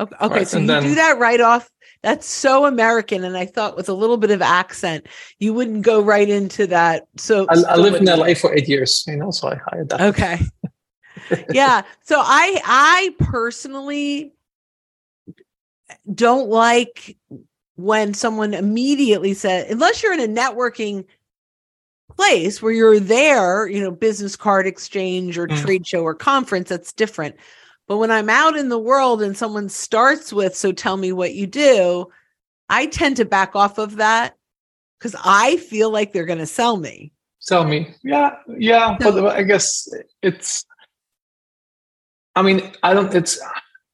Okay, 0.01 0.17
okay 0.23 0.35
right? 0.35 0.49
so 0.49 0.57
and 0.57 0.67
you 0.67 0.73
then, 0.73 0.83
do 0.83 0.95
that 0.95 1.19
right 1.19 1.43
off 1.43 1.69
that's 2.05 2.27
so 2.27 2.67
American. 2.67 3.25
And 3.25 3.35
I 3.35 3.47
thought 3.47 3.77
with 3.77 3.89
a 3.89 3.95
little 3.95 4.19
bit 4.19 4.31
of 4.31 4.43
accent, 4.43 5.07
you 5.39 5.55
wouldn't 5.55 5.83
go 5.83 6.03
right 6.03 6.29
into 6.29 6.67
that. 6.67 7.09
So 7.17 7.47
I, 7.49 7.63
I 7.67 7.77
lived 7.77 7.97
in 7.97 8.05
LA 8.05 8.35
for 8.35 8.55
eight 8.55 8.69
years, 8.69 9.05
you 9.07 9.17
know, 9.17 9.31
so 9.31 9.49
I 9.49 9.57
hired 9.71 9.89
that. 9.89 10.01
Okay. 10.03 10.41
yeah. 11.51 11.83
So 12.03 12.21
I 12.21 12.61
I 12.63 13.15
personally 13.19 14.35
don't 16.13 16.51
like 16.51 17.17
when 17.77 18.13
someone 18.13 18.53
immediately 18.53 19.33
said, 19.33 19.71
unless 19.71 20.03
you're 20.03 20.13
in 20.13 20.21
a 20.21 20.41
networking 20.41 21.07
place 22.15 22.61
where 22.61 22.73
you're 22.73 23.01
there, 23.01 23.67
you 23.67 23.81
know, 23.81 23.91
business 23.91 24.37
card 24.37 24.67
exchange 24.67 25.39
or 25.39 25.49
mm. 25.49 25.59
trade 25.63 25.87
show 25.87 26.03
or 26.03 26.15
conference, 26.15 26.69
that's 26.69 26.93
different. 26.93 27.37
But 27.87 27.99
when 27.99 28.11
I'm 28.11 28.31
out 28.31 28.57
in 28.57 28.71
the 28.71 28.79
world 28.79 29.23
and 29.23 29.37
someone 29.37 29.69
starts 29.69 30.33
with, 30.33 30.57
so 30.57 30.73
tell 30.73 30.97
me 30.97 31.13
what 31.13 31.35
you 31.35 31.47
do, 31.47 32.07
I 32.69 32.87
tend 32.87 33.17
to 33.19 33.25
back 33.25 33.55
off 33.55 33.79
of 33.79 33.97
that 33.97 34.37
because 34.99 35.15
I 35.23 35.59
feel 35.59 35.91
like 35.91 36.13
they're 36.13 36.25
going 36.25 36.39
to 36.39 36.47
sell 36.47 36.79
me. 36.79 37.13
Sell 37.41 37.65
me. 37.65 37.95
Yeah. 38.03 38.37
Yeah. 38.57 38.97
So, 39.03 39.21
but 39.21 39.37
I 39.37 39.43
guess 39.43 39.87
it's, 40.23 40.65
I 42.35 42.41
mean, 42.41 42.73
I 42.83 42.95
don't, 42.95 43.15
it's, 43.15 43.39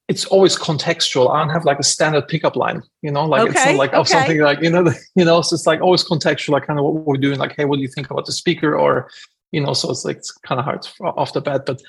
it's 0.06 0.25
always 0.26 0.56
contextual. 0.56 1.35
I 1.35 1.40
don't 1.40 1.50
have 1.50 1.64
like 1.64 1.80
a 1.80 1.85
standard 1.85 2.28
pickup 2.28 2.54
line, 2.54 2.82
you 3.02 3.11
know, 3.11 3.25
like 3.25 3.42
okay, 3.42 3.50
it's 3.50 3.66
not 3.66 3.75
like 3.75 3.92
oh, 3.92 4.00
okay. 4.00 4.11
something 4.12 4.40
like, 4.40 4.61
you 4.62 4.70
know, 4.70 4.92
you 5.16 5.25
know, 5.25 5.42
so 5.42 5.54
it's 5.54 5.66
like 5.66 5.80
always 5.80 6.04
contextual, 6.04 6.50
like 6.50 6.66
kind 6.66 6.78
of 6.78 6.85
what 6.85 6.94
we're 6.94 7.16
doing. 7.16 7.40
Like, 7.40 7.54
Hey, 7.56 7.64
what 7.64 7.76
do 7.76 7.82
you 7.82 7.88
think 7.88 8.09
about 8.11 8.26
the 8.26 8.32
speaker? 8.32 8.76
Or, 8.76 9.11
you 9.50 9.61
know, 9.61 9.73
so 9.73 9.90
it's 9.90 10.04
like, 10.04 10.18
it's 10.18 10.30
kind 10.30 10.61
of 10.61 10.64
hard 10.64 10.87
off 11.00 11.32
the 11.32 11.40
bat, 11.40 11.66
but 11.66 11.82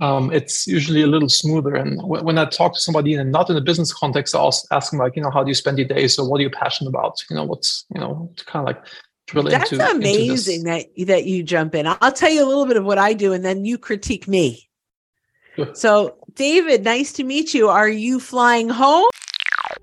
um, 0.00 0.32
it's 0.32 0.66
usually 0.66 1.02
a 1.02 1.06
little 1.06 1.28
smoother. 1.28 1.74
And 1.74 1.98
w- 1.98 2.22
when 2.22 2.38
I 2.38 2.44
talk 2.44 2.74
to 2.74 2.80
somebody 2.80 3.14
and 3.14 3.32
not 3.32 3.50
in 3.50 3.56
a 3.56 3.60
business 3.60 3.92
context, 3.92 4.34
I 4.34 4.38
also 4.38 4.66
ask 4.70 4.90
them 4.90 5.00
like, 5.00 5.16
you 5.16 5.22
know, 5.22 5.30
how 5.30 5.42
do 5.42 5.48
you 5.48 5.54
spend 5.54 5.78
your 5.78 5.88
days? 5.88 6.18
or 6.18 6.28
what 6.28 6.38
are 6.38 6.42
you 6.42 6.50
passionate 6.50 6.90
about? 6.90 7.22
You 7.28 7.36
know, 7.36 7.44
what's, 7.44 7.84
you 7.92 8.00
know, 8.00 8.30
to 8.36 8.44
kind 8.44 8.68
of 8.68 8.74
like 8.74 8.84
drill 9.26 9.44
That's 9.44 9.72
into. 9.72 9.78
That's 9.78 9.94
amazing 9.94 10.66
into 10.66 10.86
that 10.96 11.06
that 11.06 11.24
you 11.24 11.42
jump 11.42 11.74
in. 11.74 11.86
I'll 11.86 12.12
tell 12.12 12.30
you 12.30 12.44
a 12.44 12.48
little 12.48 12.66
bit 12.66 12.76
of 12.76 12.84
what 12.84 12.98
I 12.98 13.12
do, 13.12 13.32
and 13.32 13.44
then 13.44 13.64
you 13.64 13.76
critique 13.76 14.28
me. 14.28 14.68
Sure. 15.56 15.74
So, 15.74 16.16
David, 16.34 16.84
nice 16.84 17.12
to 17.14 17.24
meet 17.24 17.52
you. 17.52 17.68
Are 17.68 17.88
you 17.88 18.20
flying 18.20 18.68
home? 18.68 19.10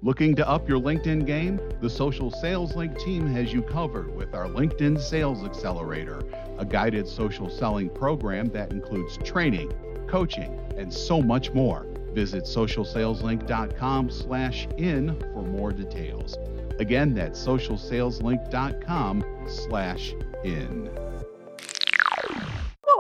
Looking 0.02 0.36
to 0.36 0.48
up 0.48 0.70
your 0.70 0.80
LinkedIn 0.80 1.26
game? 1.26 1.60
The 1.82 1.90
Social 1.90 2.32
Sales 2.32 2.76
Link 2.76 2.98
team 3.00 3.28
has 3.28 3.52
you 3.52 3.62
covered 3.62 4.16
with 4.16 4.34
our 4.34 4.46
LinkedIn 4.46 5.00
Sales 5.00 5.44
Accelerator, 5.44 6.22
a 6.58 6.66
guided 6.66 7.08
social 7.08 7.50
selling 7.50 7.90
program 7.90 8.48
that 8.50 8.72
includes 8.72 9.18
training 9.18 9.74
coaching, 10.08 10.60
and 10.78 10.94
so 10.94 11.22
much 11.22 11.52
more. 11.54 11.86
Visit 12.14 12.44
socialsaleslink.com 12.46 14.10
slash 14.10 14.68
in 14.78 15.20
for 15.34 15.42
more 15.44 15.72
details. 15.72 16.38
Again, 16.80 17.14
that's 17.14 17.40
socialsaleslink.com 17.46 19.24
slash 19.48 20.14
in. 20.44 20.90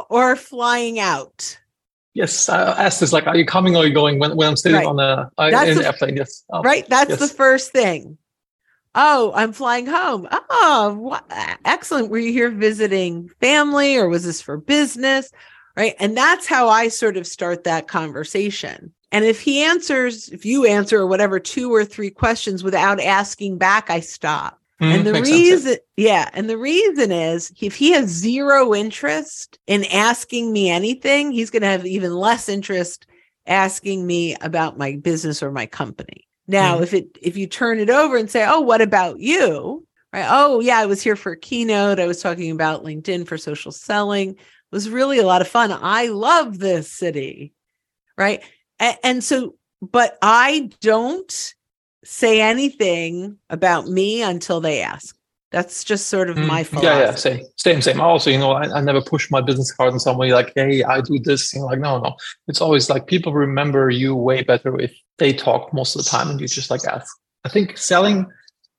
Or 0.10 0.36
flying 0.36 1.00
out. 1.00 1.58
Yes, 2.14 2.48
I 2.48 2.86
asked 2.86 3.00
this 3.02 3.12
like, 3.12 3.28
are 3.28 3.36
you 3.36 3.46
coming 3.46 3.76
or 3.76 3.84
are 3.84 3.88
you 3.88 3.94
going 3.94 4.20
when, 4.20 4.36
when 4.38 4.48
I'm 4.48 4.56
sitting 4.56 4.78
Right. 4.78 4.86
on 4.88 5.00
a 5.00 5.30
uh, 5.38 5.50
That's 5.50 5.70
in 5.70 5.76
the- 5.76 5.82
the 5.82 5.88
airplane? 5.88 6.16
Yes. 6.16 6.44
Oh, 6.50 6.62
right? 6.62 6.88
That's 6.88 7.18
the 7.18 7.28
first 7.28 7.72
thing. 7.72 8.18
Oh, 8.98 9.34
I'm 9.36 9.52
flying 9.52 9.86
home. 9.88 10.26
Oh, 10.32 10.96
wha- 10.98 11.20
excellent. 11.66 12.10
Were 12.10 12.18
you 12.18 12.32
here 12.32 12.50
visiting 12.50 13.28
family 13.42 13.98
or 13.98 14.08
was 14.08 14.24
this 14.24 14.42
for 14.42 14.56
business? 14.58 15.30
Right. 15.75 15.96
And 16.00 16.15
that's 16.15 16.48
how 16.48 16.70
I 16.70 16.88
sort 16.88 17.17
of 17.17 17.27
start 17.27 17.63
that 17.65 17.88
conversation. 17.88 18.94
And 19.12 19.25
if 19.25 19.41
he 19.41 19.62
answers, 19.63 20.29
if 20.29 20.46
you 20.46 20.65
answer 20.65 21.00
or 21.00 21.08
whatever, 21.08 21.39
two 21.39 21.74
or 21.74 21.84
three 21.86 22.10
questions 22.10 22.63
without 22.63 23.00
asking 23.01 23.58
back, 23.58 23.89
I 23.89 24.00
stop. 24.00 24.60
Mhm, 24.82 24.94
and 24.94 25.08
the 25.08 25.13
makes 25.13 25.29
sense, 25.29 25.39
yeah. 25.39 25.51
reason, 25.53 25.77
yeah. 25.98 26.29
And 26.34 26.50
the 26.50 26.58
reason 26.58 27.12
is 27.12 27.51
if 27.62 27.75
he 27.75 27.91
has 27.91 28.10
zero 28.10 28.74
interest 28.74 29.58
in 29.67 29.86
asking 29.86 30.51
me 30.51 30.70
anything, 30.70 31.32
he's 31.32 31.50
going 31.50 31.62
to 31.62 31.67
have 31.70 31.86
even 31.86 32.13
less 32.13 32.50
interest 32.50 33.05
asking 33.48 34.05
me 34.05 34.36
about 34.41 34.77
my 34.77 34.98
business 35.01 35.41
or 35.44 35.51
my 35.51 35.65
company. 35.65 36.27
Now, 36.48 36.79
Mhm. 36.79 36.84
if 36.84 36.94
it 36.94 37.08
if 37.22 37.38
you 37.38 37.48
turn 37.48 37.79
it 37.79 37.89
over 37.89 38.17
and 38.17 38.29
say, 38.29 38.46
"Oh, 38.48 38.60
what 38.62 38.82
about 38.82 39.20
you?" 39.20 39.86
Right? 40.13 40.25
Oh, 40.29 40.60
yeah, 40.60 40.79
I 40.79 40.86
was 40.86 41.01
here 41.01 41.15
for 41.15 41.34
a 41.34 41.38
keynote. 41.39 42.00
I 42.00 42.05
was 42.08 42.22
talking 42.22 42.51
about 42.51 42.84
LinkedIn 42.84 43.27
for 43.27 43.38
social 43.38 43.72
selling. 43.72 44.36
It 44.75 44.84
was 44.84 44.89
really 44.89 45.20
a 45.20 45.25
lot 45.25 45.39
of 45.39 45.48
fun. 45.48 45.72
I 45.72 46.08
love 46.08 46.60
this 46.60 46.91
city. 46.91 47.53
Right? 48.17 48.44
A- 48.82 48.98
and 49.05 49.24
so 49.24 49.55
but 49.82 50.17
I 50.22 50.70
don't 50.82 51.53
say 52.03 52.41
anything 52.41 53.38
about 53.50 53.88
me 53.88 54.22
until 54.22 54.60
they 54.60 54.82
ask. 54.82 55.15
That's 55.53 55.86
just 55.86 56.08
sort 56.08 56.29
of 56.29 56.36
Mm, 56.36 56.48
my 56.48 56.63
philosophy. 56.65 56.88
Yeah, 56.88 57.05
yeah, 57.05 57.15
same, 57.15 57.46
same, 57.55 57.82
same. 57.82 58.01
Also, 58.01 58.29
you 58.32 58.38
know, 58.38 58.51
I, 58.51 58.63
I 58.63 58.82
never 58.82 59.00
push 59.00 59.32
my 59.32 59.39
business 59.39 59.72
card 59.72 59.94
on 59.94 60.00
somebody 60.01 60.34
like, 60.34 60.51
hey, 60.55 60.84
I 60.84 61.00
do 61.00 61.20
this. 61.20 61.53
You 61.53 61.62
know, 61.62 61.67
like, 61.67 61.79
no, 61.79 62.00
no. 62.00 62.17
It's 62.50 62.60
always 62.60 62.89
like 62.89 63.08
people 63.08 63.32
remember 63.32 63.89
you 63.89 64.13
way 64.13 64.44
better 64.44 64.77
if 64.77 64.94
they 65.20 65.32
talk 65.32 65.74
most 65.74 65.96
of 65.96 66.03
the 66.03 66.10
time 66.10 66.29
and 66.29 66.41
you 66.41 66.50
just 66.50 66.70
like 66.70 66.84
ask. 66.84 67.08
I 67.46 67.50
think 67.50 67.77
selling 67.77 68.25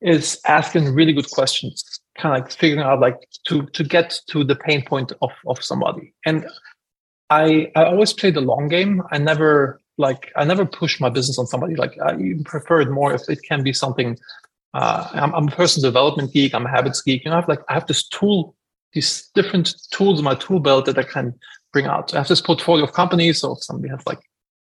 is 0.03 0.39
asking 0.47 0.93
really 0.93 1.15
good 1.15 1.31
questions, 1.31 1.83
kind 2.17 2.37
of 2.37 2.43
like 2.43 2.53
figuring 2.53 2.83
out 2.83 3.01
like 3.01 3.17
to 3.49 3.67
to 3.67 3.85
get 3.85 4.21
to 4.29 4.45
the 4.45 4.57
pain 4.57 4.85
point 4.85 5.13
of 5.23 5.31
of 5.47 5.63
somebody. 5.63 6.15
And 6.25 6.47
I 7.31 7.71
I 7.75 7.85
always 7.85 8.13
play 8.13 8.31
the 8.31 8.41
long 8.41 8.69
game. 8.69 9.03
I 9.11 9.19
never 9.19 9.81
like 9.99 10.33
I 10.37 10.45
never 10.45 10.67
push 10.67 11.01
my 11.01 11.09
business 11.09 11.39
on 11.39 11.47
somebody. 11.47 11.75
Like 11.75 11.99
I 12.01 12.35
prefer 12.45 12.81
it 12.81 12.91
more 12.91 13.15
if 13.15 13.29
it 13.29 13.41
can 13.49 13.63
be 13.63 13.73
something 13.73 14.19
uh, 14.77 15.09
I'm, 15.15 15.35
I'm 15.35 15.49
a 15.49 15.51
personal 15.51 15.91
development 15.91 16.35
geek. 16.35 16.55
I'm 16.55 16.67
a 16.67 16.71
habits 16.71 17.01
geek. 17.01 17.25
You 17.25 17.31
know, 17.31 17.39
I 17.39 17.41
have 17.41 17.49
like 17.49 17.61
I 17.71 17.75
have 17.75 17.87
this 17.87 18.07
tool, 18.07 18.55
these 18.93 19.31
different 19.35 19.75
tools 19.91 20.19
in 20.19 20.25
my 20.25 20.35
tool 20.35 20.61
belt 20.61 20.85
that 20.85 20.99
I 20.99 21.03
can 21.03 21.35
bring 21.73 21.87
out. 21.87 22.13
I 22.13 22.19
have 22.19 22.29
this 22.29 22.43
portfolio 22.43 22.85
of 22.85 22.93
companies. 22.93 23.41
So 23.41 23.53
if 23.53 23.63
somebody 23.63 23.89
has 23.89 24.07
like, 24.07 24.21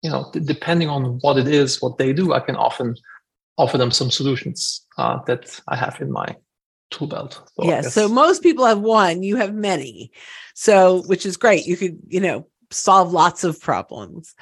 you 0.02 0.10
know, 0.10 0.30
d- 0.32 0.38
depending 0.38 0.88
on 0.88 1.18
what 1.22 1.38
it 1.38 1.48
is, 1.48 1.82
what 1.82 1.98
they 1.98 2.12
do, 2.12 2.34
I 2.34 2.40
can 2.40 2.54
often 2.54 2.94
offer 3.58 3.78
them 3.78 3.90
some 3.90 4.12
solutions 4.12 4.86
uh, 4.96 5.18
that 5.26 5.60
I 5.66 5.74
have 5.74 6.00
in 6.00 6.12
my 6.12 6.36
tool 6.90 7.06
belt. 7.06 7.42
So 7.56 7.64
yeah. 7.64 7.82
So 7.82 8.08
most 8.08 8.42
people 8.42 8.64
have 8.66 8.80
one, 8.80 9.22
you 9.22 9.36
have 9.36 9.54
many. 9.54 10.10
So, 10.54 11.02
which 11.02 11.26
is 11.26 11.36
great. 11.36 11.66
You 11.66 11.76
could, 11.76 11.98
you 12.08 12.20
know, 12.20 12.46
solve 12.70 13.12
lots 13.12 13.44
of 13.44 13.60
problems. 13.60 14.34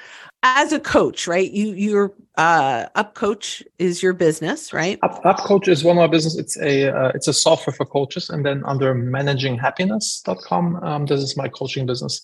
As 0.43 0.71
a 0.71 0.79
coach, 0.79 1.27
right? 1.27 1.49
You 1.51 1.73
your 1.73 2.13
uh 2.37 2.87
UpCoach 2.95 3.63
is 3.79 4.03
your 4.03 4.13
business, 4.13 4.73
right? 4.73 4.99
Up, 5.03 5.23
UpCoach 5.23 5.67
is 5.67 5.83
one 5.83 5.97
of 5.97 6.01
our 6.01 6.07
business. 6.07 6.37
It's 6.37 6.57
a 6.59 6.95
uh, 6.95 7.11
it's 7.15 7.27
a 7.27 7.33
software 7.33 7.73
for 7.73 7.85
coaches, 7.85 8.29
and 8.29 8.45
then 8.45 8.63
under 8.65 8.93
managinghappiness.com, 8.93 10.75
um, 10.83 11.05
this 11.05 11.21
is 11.21 11.35
my 11.35 11.47
coaching 11.47 11.85
business, 11.85 12.21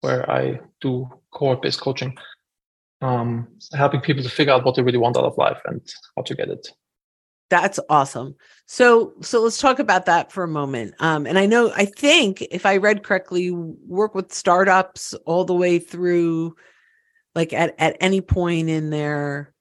where 0.00 0.30
I 0.30 0.60
do 0.80 1.08
cohort 1.32 1.62
based 1.62 1.80
coaching, 1.80 2.16
um, 3.02 3.48
helping 3.74 4.00
people 4.00 4.22
to 4.22 4.30
figure 4.30 4.52
out 4.52 4.64
what 4.64 4.76
they 4.76 4.82
really 4.82 4.98
want 4.98 5.16
out 5.16 5.24
of 5.24 5.36
life 5.36 5.60
and 5.66 5.80
how 6.16 6.22
to 6.22 6.34
get 6.34 6.48
it. 6.48 6.68
That's 7.50 7.80
awesome. 7.90 8.36
So 8.66 9.12
so 9.20 9.42
let's 9.42 9.60
talk 9.60 9.80
about 9.80 10.06
that 10.06 10.32
for 10.32 10.44
a 10.44 10.48
moment. 10.48 10.94
Um 11.00 11.26
and 11.26 11.38
I 11.38 11.46
know 11.46 11.72
I 11.74 11.84
think 11.84 12.40
if 12.50 12.64
I 12.64 12.76
read 12.78 13.02
correctly, 13.02 13.42
you 13.42 13.76
work 13.86 14.14
with 14.14 14.32
startups 14.32 15.14
all 15.26 15.44
the 15.44 15.54
way 15.54 15.78
through 15.78 16.54
like 17.34 17.52
at 17.52 17.74
at 17.78 17.96
any 18.00 18.20
point 18.20 18.68
in 18.68 18.90
their 18.90 19.52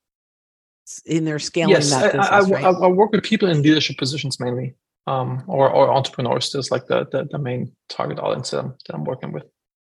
in 1.05 1.25
their 1.25 1.39
scaling 1.39 1.75
yes, 1.75 1.89
that 1.91 2.15
I, 2.15 2.37
I, 2.37 2.39
business, 2.39 2.57
I, 2.63 2.69
right? 2.69 2.83
I 2.83 2.87
work 2.87 3.11
with 3.11 3.23
people 3.23 3.49
in 3.49 3.61
leadership 3.61 3.97
positions 3.97 4.39
mainly, 4.39 4.75
um, 5.07 5.43
or 5.47 5.69
or 5.69 5.91
entrepreneurs. 5.91 6.51
There's 6.51 6.71
like 6.71 6.87
the, 6.87 7.05
the 7.11 7.27
the 7.29 7.37
main 7.37 7.71
target 7.89 8.19
audience 8.19 8.51
that 8.51 8.59
I'm, 8.59 8.75
that 8.87 8.95
I'm 8.95 9.03
working 9.03 9.31
with. 9.31 9.43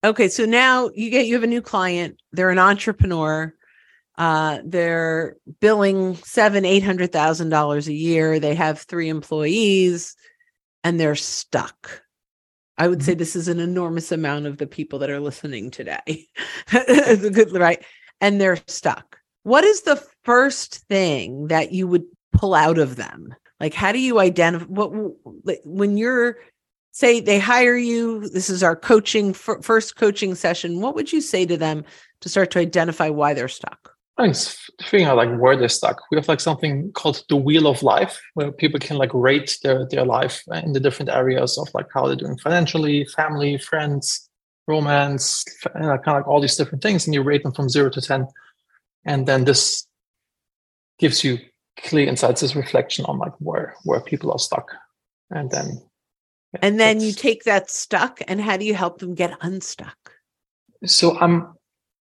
Okay, 0.04 0.28
so 0.28 0.44
now 0.44 0.90
you 0.94 1.10
get 1.10 1.26
you 1.26 1.34
have 1.34 1.42
a 1.42 1.48
new 1.48 1.62
client. 1.62 2.20
They're 2.32 2.50
an 2.50 2.58
entrepreneur. 2.58 3.54
Uh, 4.16 4.58
they're 4.64 5.36
billing 5.60 6.14
seven, 6.16 6.64
eight 6.64 6.84
hundred 6.84 7.12
thousand 7.12 7.48
dollars 7.48 7.88
a 7.88 7.92
year. 7.92 8.38
They 8.38 8.54
have 8.54 8.80
three 8.80 9.08
employees, 9.08 10.14
and 10.84 11.00
they're 11.00 11.16
stuck. 11.16 12.02
I 12.78 12.88
would 12.88 13.02
say 13.02 13.14
this 13.14 13.36
is 13.36 13.48
an 13.48 13.60
enormous 13.60 14.10
amount 14.12 14.46
of 14.46 14.58
the 14.58 14.66
people 14.66 14.98
that 15.00 15.10
are 15.10 15.20
listening 15.20 15.70
today. 15.70 16.28
Good, 16.70 17.52
right? 17.52 17.84
And 18.20 18.40
they're 18.40 18.58
stuck. 18.66 19.18
What 19.44 19.64
is 19.64 19.82
the 19.82 20.02
first 20.24 20.76
thing 20.88 21.48
that 21.48 21.72
you 21.72 21.86
would 21.86 22.04
pull 22.32 22.54
out 22.54 22.78
of 22.78 22.96
them? 22.96 23.34
Like, 23.60 23.74
how 23.74 23.92
do 23.92 23.98
you 23.98 24.18
identify 24.18 24.66
what 24.66 24.90
when 25.64 25.96
you're 25.96 26.38
say 26.92 27.20
they 27.20 27.38
hire 27.38 27.76
you? 27.76 28.28
This 28.28 28.48
is 28.50 28.62
our 28.62 28.76
coaching 28.76 29.32
fir- 29.32 29.60
first 29.62 29.96
coaching 29.96 30.34
session. 30.34 30.80
What 30.80 30.94
would 30.94 31.12
you 31.12 31.20
say 31.20 31.46
to 31.46 31.56
them 31.56 31.84
to 32.20 32.28
start 32.28 32.50
to 32.52 32.60
identify 32.60 33.08
why 33.08 33.34
they're 33.34 33.48
stuck? 33.48 33.93
I 34.16 34.22
think 34.22 34.34
it's 34.34 34.70
figuring 34.80 35.06
out 35.06 35.16
like 35.16 35.36
where 35.38 35.56
they're 35.56 35.68
stuck. 35.68 36.00
We 36.10 36.16
have 36.16 36.28
like 36.28 36.40
something 36.40 36.92
called 36.92 37.24
the 37.28 37.36
wheel 37.36 37.66
of 37.66 37.82
life, 37.82 38.20
where 38.34 38.52
people 38.52 38.78
can 38.78 38.96
like 38.96 39.10
rate 39.12 39.58
their 39.62 39.86
their 39.88 40.04
life 40.04 40.42
in 40.52 40.72
the 40.72 40.80
different 40.80 41.10
areas 41.10 41.58
of 41.58 41.68
like 41.74 41.86
how 41.92 42.06
they're 42.06 42.16
doing 42.16 42.38
financially, 42.38 43.04
family, 43.06 43.58
friends, 43.58 44.28
romance, 44.68 45.44
you 45.64 45.70
kind 45.72 45.90
of 45.90 46.06
like 46.06 46.28
all 46.28 46.40
these 46.40 46.56
different 46.56 46.82
things, 46.82 47.06
and 47.06 47.14
you 47.14 47.22
rate 47.22 47.42
them 47.42 47.52
from 47.52 47.68
zero 47.68 47.90
to 47.90 48.00
ten, 48.00 48.28
and 49.04 49.26
then 49.26 49.44
this 49.44 49.86
gives 50.98 51.24
you 51.24 51.38
clear 51.80 52.06
insights, 52.06 52.40
this 52.40 52.54
reflection 52.54 53.04
on 53.06 53.18
like 53.18 53.34
where 53.40 53.74
where 53.82 54.00
people 54.00 54.30
are 54.30 54.38
stuck, 54.38 54.70
and 55.30 55.50
then 55.50 55.82
yeah, 56.52 56.60
And 56.62 56.78
then 56.78 57.00
you 57.00 57.12
take 57.12 57.42
that 57.44 57.68
stuck, 57.68 58.20
and 58.28 58.40
how 58.40 58.56
do 58.56 58.64
you 58.64 58.74
help 58.74 58.98
them 58.98 59.14
get 59.14 59.36
unstuck? 59.40 60.14
so 60.86 61.18
i'm 61.18 61.54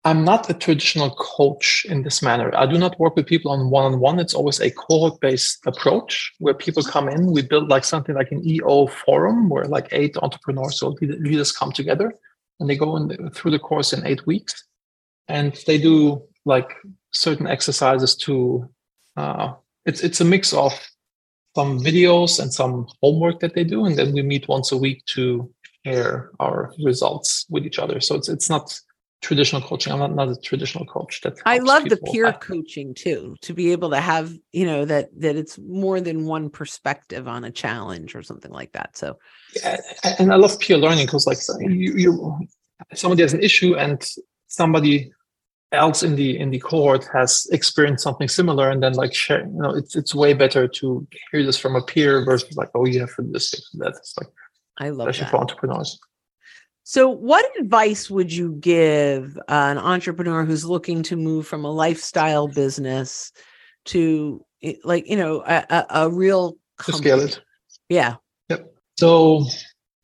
i'm 0.04 0.24
not 0.24 0.50
a 0.50 0.54
traditional 0.54 1.10
coach 1.10 1.86
in 1.88 2.02
this 2.02 2.22
manner. 2.22 2.54
I 2.54 2.66
do 2.66 2.78
not 2.78 2.98
work 3.00 3.16
with 3.16 3.26
people 3.26 3.50
on 3.50 3.70
one-on-one. 3.70 4.18
It's 4.18 4.34
always 4.34 4.60
a 4.60 4.70
cohort 4.70 5.20
based 5.20 5.66
approach 5.66 6.32
where 6.38 6.54
people 6.54 6.82
come 6.82 7.08
in. 7.08 7.32
We 7.32 7.42
build 7.42 7.68
like 7.68 7.84
something 7.84 8.14
like 8.14 8.30
an 8.30 8.46
eo 8.46 8.86
forum 8.86 9.48
where 9.48 9.64
like 9.64 9.88
eight 9.92 10.16
entrepreneurs 10.18 10.82
or 10.82 10.92
leaders 11.00 11.52
come 11.52 11.72
together 11.72 12.12
and 12.60 12.68
they 12.68 12.76
go 12.76 12.96
in 12.96 13.30
through 13.30 13.52
the 13.52 13.58
course 13.58 13.92
in 13.92 14.06
eight 14.06 14.26
weeks. 14.26 14.64
And 15.28 15.58
they 15.66 15.78
do 15.78 16.22
like 16.44 16.70
certain 17.12 17.46
exercises 17.46 18.14
to 18.16 18.68
uh, 19.16 19.54
it's 19.86 20.02
it's 20.02 20.20
a 20.20 20.24
mix 20.24 20.52
of 20.52 20.72
some 21.56 21.80
videos 21.80 22.40
and 22.40 22.52
some 22.52 22.86
homework 23.02 23.40
that 23.40 23.54
they 23.54 23.64
do. 23.64 23.86
And 23.86 23.96
then 23.96 24.12
we 24.12 24.22
meet 24.22 24.48
once 24.48 24.72
a 24.72 24.76
week 24.76 25.04
to 25.14 25.50
share 25.86 26.30
our 26.40 26.74
results 26.84 27.46
with 27.48 27.64
each 27.64 27.78
other. 27.78 28.00
So 28.00 28.16
it's 28.16 28.28
it's 28.28 28.50
not 28.50 28.78
traditional 29.24 29.62
coaching. 29.62 29.92
I'm 29.92 29.98
not, 29.98 30.14
not 30.14 30.28
a 30.28 30.36
traditional 30.36 30.84
coach. 30.84 31.22
That 31.22 31.34
I 31.46 31.58
love 31.58 31.88
the 31.88 31.96
peer 31.96 32.26
I- 32.26 32.32
coaching 32.32 32.94
too, 32.94 33.36
to 33.40 33.54
be 33.54 33.72
able 33.72 33.90
to 33.90 34.00
have, 34.00 34.32
you 34.52 34.66
know, 34.66 34.84
that 34.84 35.08
that 35.20 35.36
it's 35.36 35.58
more 35.58 36.00
than 36.00 36.26
one 36.26 36.50
perspective 36.50 37.26
on 37.26 37.44
a 37.44 37.50
challenge 37.50 38.14
or 38.14 38.22
something 38.22 38.52
like 38.52 38.72
that. 38.72 38.96
So 38.96 39.18
Yeah, 39.56 39.80
and 40.18 40.32
I 40.32 40.36
love 40.36 40.58
peer 40.60 40.76
learning 40.76 41.06
because 41.06 41.26
like 41.26 41.38
you, 41.58 41.94
you 41.96 42.10
somebody 42.92 43.22
has 43.22 43.32
an 43.32 43.42
issue 43.42 43.74
and 43.76 43.98
somebody 44.46 45.10
else 45.72 46.02
in 46.02 46.14
the 46.14 46.38
in 46.38 46.50
the 46.50 46.60
cohort 46.60 47.04
has 47.12 47.48
experienced 47.50 48.04
something 48.04 48.28
similar 48.28 48.70
and 48.70 48.80
then 48.82 48.92
like 48.92 49.12
share 49.12 49.40
you 49.40 49.60
know 49.62 49.70
it's 49.80 49.96
it's 49.96 50.14
way 50.14 50.32
better 50.32 50.68
to 50.68 51.04
hear 51.32 51.42
this 51.44 51.58
from 51.58 51.74
a 51.74 51.82
peer 51.82 52.24
versus 52.24 52.56
like 52.56 52.70
oh 52.76 52.86
you 52.86 53.00
have 53.00 53.14
to 53.16 53.22
do 53.22 53.32
this 53.32 53.50
that 53.80 53.92
it's 54.00 54.14
like 54.20 54.28
I 54.78 54.90
love 54.90 55.08
especially 55.08 55.24
that. 55.24 55.30
for 55.32 55.38
entrepreneurs 55.38 55.98
So, 56.86 57.08
what 57.08 57.50
advice 57.58 58.10
would 58.10 58.30
you 58.30 58.52
give 58.60 59.38
uh, 59.38 59.42
an 59.48 59.78
entrepreneur 59.78 60.44
who's 60.44 60.66
looking 60.66 61.02
to 61.04 61.16
move 61.16 61.46
from 61.46 61.64
a 61.64 61.70
lifestyle 61.70 62.46
business 62.46 63.32
to, 63.86 64.44
like, 64.84 65.08
you 65.08 65.16
know, 65.16 65.42
a, 65.46 65.86
a, 65.90 66.10
real 66.10 66.56
to 66.84 66.92
scale 66.92 67.20
it 67.20 67.40
Yeah. 67.88 68.16
Yep. 68.50 68.74
So 68.98 69.46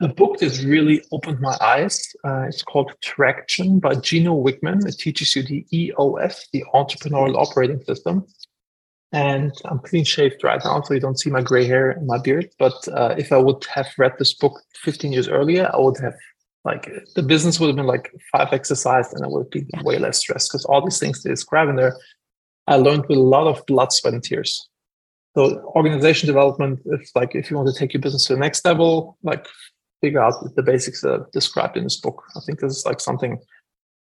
a 0.01 0.09
book 0.09 0.39
that 0.39 0.63
really 0.65 1.03
opened 1.13 1.41
my 1.41 1.57
eyes. 1.61 2.03
Uh, 2.25 2.47
it's 2.49 2.63
called 2.63 2.93
Traction 3.03 3.79
by 3.79 3.97
Gino 3.97 4.35
Wickman. 4.43 4.87
It 4.89 4.99
teaches 4.99 5.37
you 5.37 5.43
the 5.43 5.67
EOS, 5.73 6.49
the 6.55 6.65
Entrepreneurial 6.73 7.37
Operating 7.37 7.83
System. 7.85 8.27
And 9.13 9.53
I'm 9.67 9.81
clean 9.81 10.05
shaved 10.05 10.43
right 10.45 10.61
now, 10.65 10.81
so 10.81 10.95
you 10.95 11.01
don't 11.01 11.19
see 11.19 11.29
my 11.29 11.43
gray 11.43 11.67
hair 11.67 11.91
and 11.91 12.07
my 12.07 12.17
beard. 12.17 12.49
But 12.59 12.89
uh, 12.89 13.17
if 13.19 13.33
I 13.33 13.37
would 13.37 13.67
have 13.67 13.89
read 13.99 14.13
this 14.19 14.33
book 14.33 14.63
15 14.77 15.13
years 15.13 15.29
earlier, 15.29 15.69
I 15.75 15.79
would 15.79 15.99
have 16.01 16.15
like 16.65 16.91
the 17.15 17.23
business 17.23 17.59
would 17.59 17.69
have 17.69 17.77
been 17.77 17.87
like 17.87 18.13
five 18.33 18.53
exercise 18.53 19.13
and 19.13 19.25
I 19.25 19.29
would 19.29 19.51
be 19.51 19.67
way 19.83 19.99
less 19.99 20.19
stressed 20.19 20.51
because 20.51 20.65
all 20.67 20.85
these 20.85 20.99
things 20.99 21.23
they 21.23 21.31
describe 21.31 21.69
in 21.69 21.77
there, 21.77 21.97
I 22.67 22.77
learned 22.77 23.07
with 23.09 23.19
a 23.19 23.23
lot 23.23 23.47
of 23.47 23.65
blood, 23.67 23.93
sweat, 23.93 24.15
and 24.15 24.23
tears. 24.23 24.69
So 25.37 25.63
organization 25.75 26.27
development, 26.27 26.81
if 26.87 27.11
like 27.15 27.35
if 27.35 27.51
you 27.51 27.57
want 27.57 27.69
to 27.69 27.79
take 27.79 27.95
your 27.95 28.03
business 28.03 28.27
to 28.27 28.35
the 28.35 28.41
next 28.41 28.65
level, 28.65 29.17
like 29.23 29.47
figure 30.01 30.21
out 30.21 30.35
the 30.55 30.63
basics 30.63 31.01
that 31.03 31.13
are 31.13 31.29
described 31.33 31.77
in 31.77 31.85
this 31.85 31.99
book. 31.99 32.23
I 32.37 32.41
think 32.45 32.61
this 32.61 32.77
is 32.77 32.87
like 32.87 33.01
something 33.01 33.39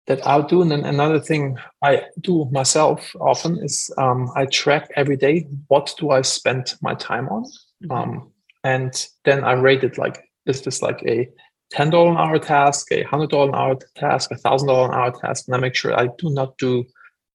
that 0.07 0.25
I'll 0.25 0.43
do. 0.43 0.61
And 0.61 0.71
then 0.71 0.85
another 0.85 1.19
thing 1.19 1.57
I 1.83 2.03
do 2.21 2.45
myself 2.51 3.15
often 3.19 3.59
is 3.63 3.91
um, 3.97 4.31
I 4.35 4.45
track 4.45 4.89
every 4.95 5.17
day 5.17 5.47
what 5.67 5.93
do 5.99 6.11
I 6.11 6.21
spend 6.21 6.73
my 6.81 6.95
time 6.95 7.27
on, 7.29 7.43
mm-hmm. 7.43 7.91
um, 7.91 8.31
and 8.63 9.07
then 9.25 9.43
I 9.43 9.53
rate 9.53 9.83
it 9.83 9.97
like 9.97 10.23
is 10.45 10.61
this 10.63 10.81
like 10.81 11.03
a 11.05 11.29
ten 11.69 11.89
dollar 11.89 12.11
an 12.11 12.17
hour 12.17 12.39
task, 12.39 12.91
a 12.91 13.03
hundred 13.03 13.29
dollar 13.29 13.49
an 13.49 13.55
hour 13.55 13.75
task, 13.95 14.31
a 14.31 14.37
thousand 14.37 14.67
dollar 14.67 14.89
an 14.89 14.95
hour 14.95 15.11
task, 15.11 15.47
and 15.47 15.55
I 15.55 15.59
make 15.59 15.75
sure 15.75 15.97
I 15.97 16.07
do 16.17 16.29
not 16.29 16.57
do 16.57 16.85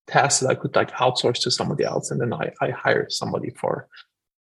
tasks 0.07 0.41
that 0.41 0.50
I 0.50 0.55
could 0.55 0.75
like 0.75 0.91
outsource 0.93 1.41
to 1.43 1.50
somebody 1.50 1.85
else, 1.85 2.11
and 2.11 2.21
then 2.21 2.33
I, 2.33 2.53
I 2.61 2.71
hire 2.71 3.07
somebody 3.11 3.50
for 3.50 3.88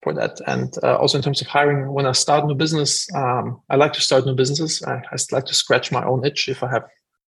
for 0.02 0.12
that. 0.14 0.40
And 0.46 0.74
uh, 0.82 0.96
also 0.96 1.18
in 1.18 1.22
terms 1.22 1.40
of 1.40 1.46
hiring, 1.46 1.92
when 1.92 2.06
I 2.06 2.12
start 2.12 2.46
new 2.46 2.54
business, 2.54 3.08
um, 3.14 3.60
I 3.70 3.76
like 3.76 3.92
to 3.94 4.00
start 4.00 4.26
new 4.26 4.34
businesses. 4.34 4.82
I, 4.82 4.94
I 4.94 5.16
like 5.30 5.46
to 5.46 5.54
scratch 5.54 5.92
my 5.92 6.04
own 6.04 6.24
itch. 6.24 6.48
If 6.48 6.62
I 6.62 6.70
have, 6.70 6.84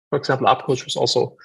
for 0.08 0.18
example, 0.18 0.46
UpCoach 0.46 0.84
was 0.84 0.96
also 0.96 1.36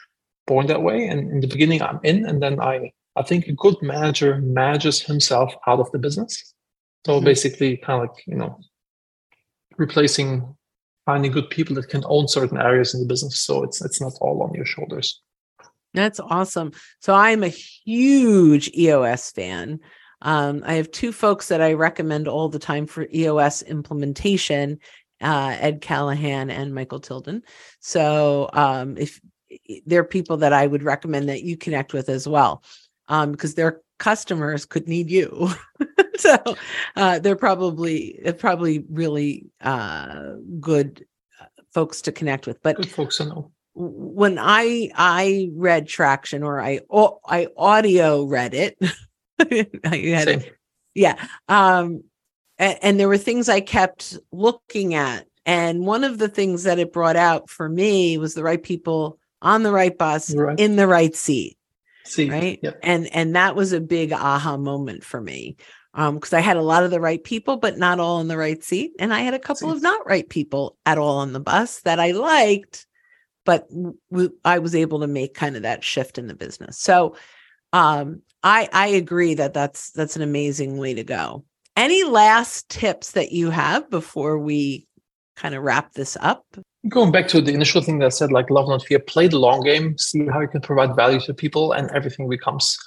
born 0.48 0.68
that 0.68 0.84
way. 0.84 1.08
And 1.08 1.32
in 1.32 1.40
the 1.40 1.48
beginning, 1.48 1.82
I'm 1.82 2.00
in, 2.04 2.26
and 2.26 2.42
then 2.42 2.60
I 2.60 2.92
I 3.16 3.24
think 3.24 3.48
a 3.48 3.54
good 3.54 3.82
manager 3.82 4.40
manages 4.42 5.02
himself 5.02 5.56
out 5.68 5.80
of 5.80 5.92
the 5.92 6.00
business. 6.00 6.54
So 7.06 7.14
mm-hmm. 7.14 7.26
basically, 7.26 7.78
kind 7.78 8.04
of 8.04 8.10
like 8.10 8.28
you 8.28 8.36
know, 8.36 8.60
replacing 9.78 10.56
finding 11.06 11.32
good 11.32 11.50
people 11.50 11.76
that 11.76 11.90
can 11.90 12.04
own 12.08 12.28
certain 12.28 12.58
areas 12.58 12.94
in 12.94 13.02
the 13.02 13.08
business. 13.08 13.40
So 13.40 13.64
it's 13.64 13.84
it's 13.84 14.02
not 14.02 14.14
all 14.22 14.44
on 14.44 14.54
your 14.54 14.66
shoulders. 14.66 15.22
That's 15.94 16.20
awesome. 16.20 16.72
So 17.00 17.14
I'm 17.14 17.44
a 17.44 17.48
huge 17.48 18.70
EOS 18.76 19.32
fan. 19.32 19.80
Um, 20.22 20.64
I 20.66 20.74
have 20.74 20.92
two 20.92 21.12
folks 21.12 21.48
that 21.50 21.62
I 21.62 21.74
recommend 21.74 22.28
all 22.28 22.50
the 22.50 22.60
time 22.60 22.88
for 22.88 23.08
EOS 23.14 23.62
implementation 23.62 24.80
uh, 25.22 25.56
Ed 25.60 25.82
Callahan 25.82 26.50
and 26.50 26.74
Michael 26.74 27.00
Tilden. 27.00 27.44
So 27.80 28.50
um, 28.54 28.98
if 28.98 29.20
they're 29.86 30.04
people 30.04 30.38
that 30.38 30.54
I 30.54 30.68
would 30.68 30.84
recommend 30.84 31.30
that 31.30 31.44
you 31.44 31.58
connect 31.58 31.94
with 31.94 32.10
as 32.10 32.28
well, 32.28 32.64
um, 33.08 33.32
because 33.32 33.56
their 33.56 33.82
customers 33.98 34.66
could 34.66 34.88
need 34.88 35.10
you. 35.10 35.50
so 36.18 36.38
uh, 36.96 37.20
they're 37.20 37.36
probably 37.36 38.20
probably 38.38 38.86
really 38.90 39.48
uh, 39.62 40.34
good 40.60 41.06
uh, 41.42 41.46
folks 41.74 42.02
to 42.04 42.12
connect 42.12 42.48
with. 42.48 42.62
But 42.64 42.78
good 42.78 42.92
folks 42.92 43.18
to 43.18 43.26
know 43.26 43.52
when 43.76 44.40
I 44.40 44.90
I 44.96 45.50
read 45.54 45.88
Traction 45.88 46.44
or 46.44 46.62
I 46.62 46.80
I 47.28 47.48
audio 47.58 48.24
read 48.24 48.54
it, 48.54 48.78
had, 49.90 50.52
yeah, 50.94 51.28
um, 51.50 52.04
and, 52.58 52.80
and, 52.82 53.00
there 53.00 53.10
were 53.10 53.18
things 53.18 53.50
I 53.50 53.60
kept 53.60 54.18
looking 54.32 54.94
at, 54.96 55.28
and 55.46 55.86
one 55.86 56.06
of 56.06 56.20
the 56.20 56.30
things 56.30 56.64
that 56.64 56.80
it 56.80 56.94
brought 56.94 57.18
out 57.18 57.50
for 57.50 57.68
me 57.68 58.18
was 58.18 58.34
the 58.34 58.44
right 58.44 58.64
people 58.64 59.20
on 59.42 59.64
the 59.64 59.72
right 59.72 59.98
bus 59.98 60.34
right. 60.34 60.58
in 60.58 60.78
the 60.78 60.88
right 60.88 61.14
seat, 61.14 61.55
seat. 62.08 62.30
right, 62.30 62.60
yep. 62.62 62.80
and 62.84 63.08
and 63.14 63.36
that 63.36 63.56
was 63.56 63.74
a 63.74 63.82
big 63.82 64.12
aha 64.14 64.58
moment 64.58 65.04
for 65.04 65.22
me 65.22 65.58
because 65.96 66.34
um, 66.34 66.38
I 66.38 66.42
had 66.42 66.58
a 66.58 66.62
lot 66.62 66.84
of 66.84 66.92
the 66.92 67.00
right 67.00 67.24
people, 67.24 67.56
but 67.56 67.78
not 67.78 68.02
all 68.02 68.20
in 68.20 68.28
the 68.28 68.38
right 68.38 68.62
seat. 68.62 68.92
And 69.00 69.14
I 69.14 69.22
had 69.22 69.34
a 69.34 69.40
couple 69.40 69.72
of 69.72 69.82
not 69.82 70.06
right 70.06 70.28
people 70.28 70.78
at 70.86 70.98
all 70.98 71.20
on 71.20 71.32
the 71.32 71.40
bus 71.40 71.80
that 71.82 72.02
I 72.02 72.12
liked, 72.12 72.86
but 73.46 73.70
w- 73.70 74.34
I 74.44 74.60
was 74.60 74.76
able 74.76 75.00
to 75.00 75.08
make 75.08 75.34
kind 75.34 75.56
of 75.56 75.62
that 75.62 75.86
shift 75.86 76.18
in 76.18 76.28
the 76.28 76.36
business. 76.36 76.78
So 76.78 77.16
um, 77.72 78.22
I 78.44 78.68
I 78.74 78.88
agree 78.88 79.36
that 79.36 79.54
that's 79.54 79.92
that's 79.92 80.18
an 80.18 80.22
amazing 80.22 80.78
way 80.78 80.94
to 80.96 81.04
go. 81.04 81.46
Any 81.78 82.04
last 82.04 82.68
tips 82.70 83.12
that 83.12 83.32
you 83.32 83.50
have 83.50 83.90
before 83.90 84.38
we 84.38 84.88
kind 85.36 85.56
of 85.56 85.64
wrap 85.64 85.94
this 85.94 86.18
up? 86.20 86.46
Going 86.88 87.12
back 87.12 87.28
to 87.30 87.42
the 87.42 87.54
initial 87.54 87.82
thing 87.82 88.00
that 88.00 88.06
I 88.06 88.10
said, 88.10 88.32
like 88.32 88.50
love 88.50 88.68
not 88.68 88.84
fear, 88.84 89.00
play 89.00 89.28
the 89.28 89.40
long 89.40 89.62
game, 89.64 89.98
see 89.98 90.28
how 90.28 90.40
you 90.42 90.48
can 90.48 90.62
provide 90.62 90.96
value 90.96 91.20
to 91.22 91.34
people, 91.34 91.72
and 91.72 91.90
everything 91.92 92.30
becomes 92.30 92.78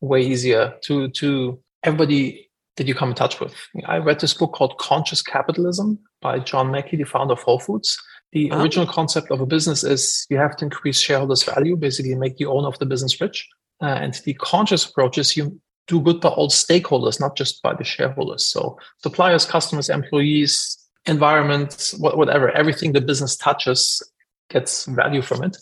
way 0.00 0.20
easier 0.20 0.74
to 0.84 1.08
to 1.08 1.58
everybody 1.82 2.50
that 2.76 2.86
you 2.86 2.94
come 2.94 3.10
in 3.10 3.14
touch 3.14 3.40
with. 3.40 3.54
I 3.86 3.98
read 3.98 4.20
this 4.20 4.34
book 4.34 4.52
called 4.52 4.76
Conscious 4.78 5.22
Capitalism 5.22 5.98
by 6.20 6.38
John 6.38 6.70
Mackey, 6.70 6.96
the 6.96 7.04
founder 7.04 7.32
of 7.32 7.40
Whole 7.40 7.58
Foods. 7.58 7.98
The 8.32 8.50
original 8.52 8.86
concept 8.86 9.30
of 9.30 9.40
a 9.40 9.46
business 9.46 9.82
is 9.82 10.26
you 10.28 10.36
have 10.36 10.56
to 10.56 10.64
increase 10.66 11.00
shareholders' 11.00 11.44
value, 11.44 11.76
basically 11.76 12.14
make 12.14 12.36
the 12.36 12.46
owner 12.46 12.68
of 12.68 12.78
the 12.78 12.84
business 12.86 13.18
rich. 13.20 13.48
Uh, 13.80 13.86
and 13.86 14.14
the 14.24 14.34
conscious 14.34 14.84
approach 14.84 15.16
is 15.16 15.36
you 15.36 15.58
do 15.86 16.00
good 16.00 16.20
by 16.20 16.28
all 16.28 16.48
stakeholders, 16.48 17.20
not 17.20 17.36
just 17.36 17.62
by 17.62 17.72
the 17.72 17.84
shareholders. 17.84 18.46
So 18.46 18.78
suppliers, 19.02 19.46
customers, 19.46 19.88
employees, 19.88 20.76
environment, 21.06 21.94
whatever, 21.98 22.50
everything 22.50 22.92
the 22.92 23.00
business 23.00 23.36
touches 23.36 24.02
gets 24.50 24.86
value 24.86 25.22
from 25.22 25.42
it. 25.42 25.56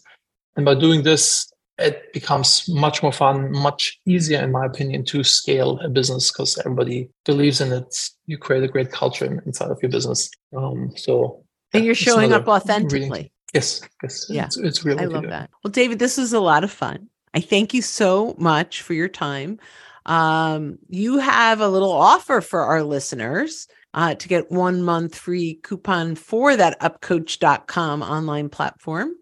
And 0.56 0.64
by 0.64 0.74
doing 0.74 1.02
this, 1.02 1.52
it 1.78 2.12
becomes 2.12 2.68
much 2.68 3.02
more 3.02 3.12
fun, 3.12 3.50
much 3.50 3.98
easier, 4.06 4.40
in 4.42 4.52
my 4.52 4.64
opinion, 4.64 5.04
to 5.06 5.24
scale 5.24 5.80
a 5.80 5.88
business 5.88 6.30
because 6.30 6.56
everybody 6.58 7.08
believes 7.24 7.60
in 7.60 7.72
it. 7.72 8.10
You 8.26 8.38
create 8.38 8.62
a 8.62 8.68
great 8.68 8.92
culture 8.92 9.42
inside 9.44 9.70
of 9.70 9.78
your 9.82 9.90
business. 9.90 10.30
Um, 10.56 10.92
so 10.96 11.44
and 11.72 11.84
you're 11.84 11.96
showing 11.96 12.32
up 12.32 12.46
authentically. 12.46 13.08
Really, 13.08 13.32
yes, 13.52 13.80
yes. 14.02 14.26
Yeah. 14.28 14.44
It's, 14.46 14.56
it's 14.56 14.84
really 14.84 15.02
I 15.02 15.06
love 15.06 15.24
that. 15.24 15.50
Well, 15.64 15.72
David, 15.72 15.98
this 15.98 16.16
is 16.18 16.32
a 16.32 16.40
lot 16.40 16.62
of 16.62 16.70
fun. 16.70 17.08
I 17.34 17.40
thank 17.40 17.74
you 17.74 17.82
so 17.82 18.36
much 18.38 18.82
for 18.82 18.94
your 18.94 19.08
time. 19.08 19.58
Um, 20.06 20.78
you 20.88 21.18
have 21.18 21.60
a 21.60 21.68
little 21.68 21.90
offer 21.90 22.40
for 22.40 22.60
our 22.60 22.84
listeners 22.84 23.66
uh, 23.94 24.14
to 24.14 24.28
get 24.28 24.50
one 24.50 24.82
month 24.82 25.14
free 25.14 25.54
coupon 25.62 26.14
for 26.16 26.56
that 26.56 26.78
upcoach.com 26.80 28.02
online 28.02 28.48
platform 28.48 29.14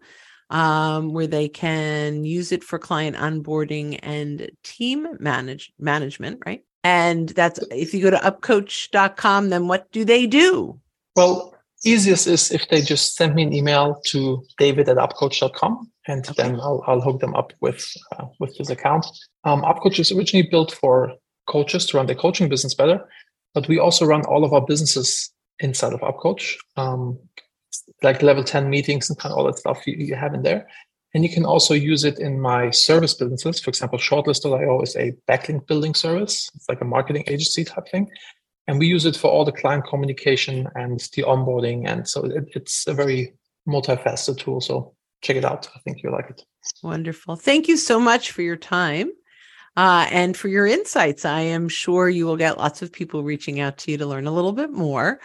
um, 0.49 1.13
where 1.13 1.27
they 1.27 1.47
can 1.47 2.25
use 2.25 2.51
it 2.51 2.63
for 2.63 2.77
client 2.77 3.15
onboarding 3.15 3.99
and 4.03 4.49
team 4.63 5.07
manage 5.19 5.71
management, 5.79 6.41
right? 6.45 6.63
And 6.83 7.29
that's 7.29 7.59
if 7.71 7.93
you 7.93 8.01
go 8.01 8.09
to 8.09 8.17
upcoach.com, 8.17 9.49
then 9.49 9.67
what 9.67 9.91
do 9.91 10.03
they 10.03 10.27
do? 10.27 10.79
Well, 11.15 11.55
easiest 11.85 12.27
is 12.27 12.51
if 12.51 12.67
they 12.69 12.81
just 12.81 13.15
send 13.15 13.35
me 13.35 13.43
an 13.43 13.53
email 13.53 14.01
to 14.07 14.43
david 14.57 14.89
at 14.89 14.97
upcoach.com 14.97 15.91
and 16.07 16.27
okay. 16.27 16.43
then 16.43 16.59
I'll, 16.59 16.83
I'll 16.87 17.01
hook 17.01 17.19
them 17.19 17.35
up 17.35 17.53
with 17.61 17.85
uh, 18.17 18.25
with 18.39 18.57
this 18.57 18.69
account. 18.69 19.05
Um, 19.43 19.61
UpCoach 19.61 19.99
is 19.99 20.11
originally 20.11 20.47
built 20.49 20.71
for 20.73 21.13
coaches 21.47 21.85
to 21.87 21.97
run 21.97 22.05
their 22.05 22.15
coaching 22.15 22.49
business 22.49 22.73
better, 22.73 23.05
but 23.53 23.67
we 23.67 23.79
also 23.79 24.05
run 24.05 24.25
all 24.25 24.43
of 24.43 24.53
our 24.53 24.65
businesses 24.65 25.31
inside 25.59 25.93
of 25.93 26.01
UpCoach, 26.01 26.55
um, 26.75 27.19
like 28.01 28.21
level 28.21 28.43
10 28.43 28.69
meetings 28.69 29.09
and 29.09 29.17
kind 29.19 29.31
of 29.31 29.37
all 29.37 29.45
that 29.45 29.57
stuff 29.57 29.85
you, 29.85 29.95
you 29.97 30.15
have 30.15 30.33
in 30.33 30.43
there. 30.43 30.67
And 31.13 31.23
you 31.23 31.29
can 31.29 31.45
also 31.45 31.75
use 31.75 32.03
it 32.03 32.17
in 32.17 32.41
my 32.41 32.71
service 32.71 33.13
businesses. 33.13 33.59
For 33.59 33.69
example, 33.69 33.99
Shortlist.io 33.99 34.81
is 34.81 34.95
a 34.95 35.15
backlink 35.29 35.67
building 35.67 35.93
service. 35.93 36.49
It's 36.55 36.67
like 36.67 36.81
a 36.81 36.85
marketing 36.85 37.23
agency 37.27 37.63
type 37.63 37.87
thing. 37.87 38.09
And 38.67 38.79
we 38.79 38.87
use 38.87 39.05
it 39.05 39.15
for 39.15 39.29
all 39.29 39.45
the 39.45 39.51
client 39.51 39.85
communication 39.85 40.67
and 40.73 40.99
the 41.15 41.23
onboarding. 41.23 41.87
And 41.87 42.07
so 42.07 42.25
it, 42.25 42.45
it's 42.55 42.87
a 42.87 42.93
very 42.93 43.33
multifaceted 43.67 44.39
tool. 44.39 44.59
So 44.59 44.95
check 45.21 45.35
it 45.35 45.45
out. 45.45 45.69
I 45.75 45.79
think 45.79 46.01
you'll 46.01 46.13
like 46.13 46.31
it. 46.31 46.43
Wonderful. 46.81 47.35
Thank 47.35 47.67
you 47.67 47.77
so 47.77 47.99
much 47.99 48.31
for 48.31 48.41
your 48.41 48.55
time 48.55 49.11
uh, 49.75 50.07
and 50.11 50.37
for 50.37 50.47
your 50.47 50.67
insights 50.67 51.25
i 51.25 51.41
am 51.41 51.67
sure 51.67 52.09
you 52.09 52.25
will 52.25 52.37
get 52.37 52.57
lots 52.57 52.81
of 52.81 52.91
people 52.91 53.23
reaching 53.23 53.59
out 53.59 53.77
to 53.77 53.91
you 53.91 53.97
to 53.97 54.05
learn 54.05 54.27
a 54.27 54.31
little 54.31 54.53
bit 54.53 54.71
more. 54.71 55.19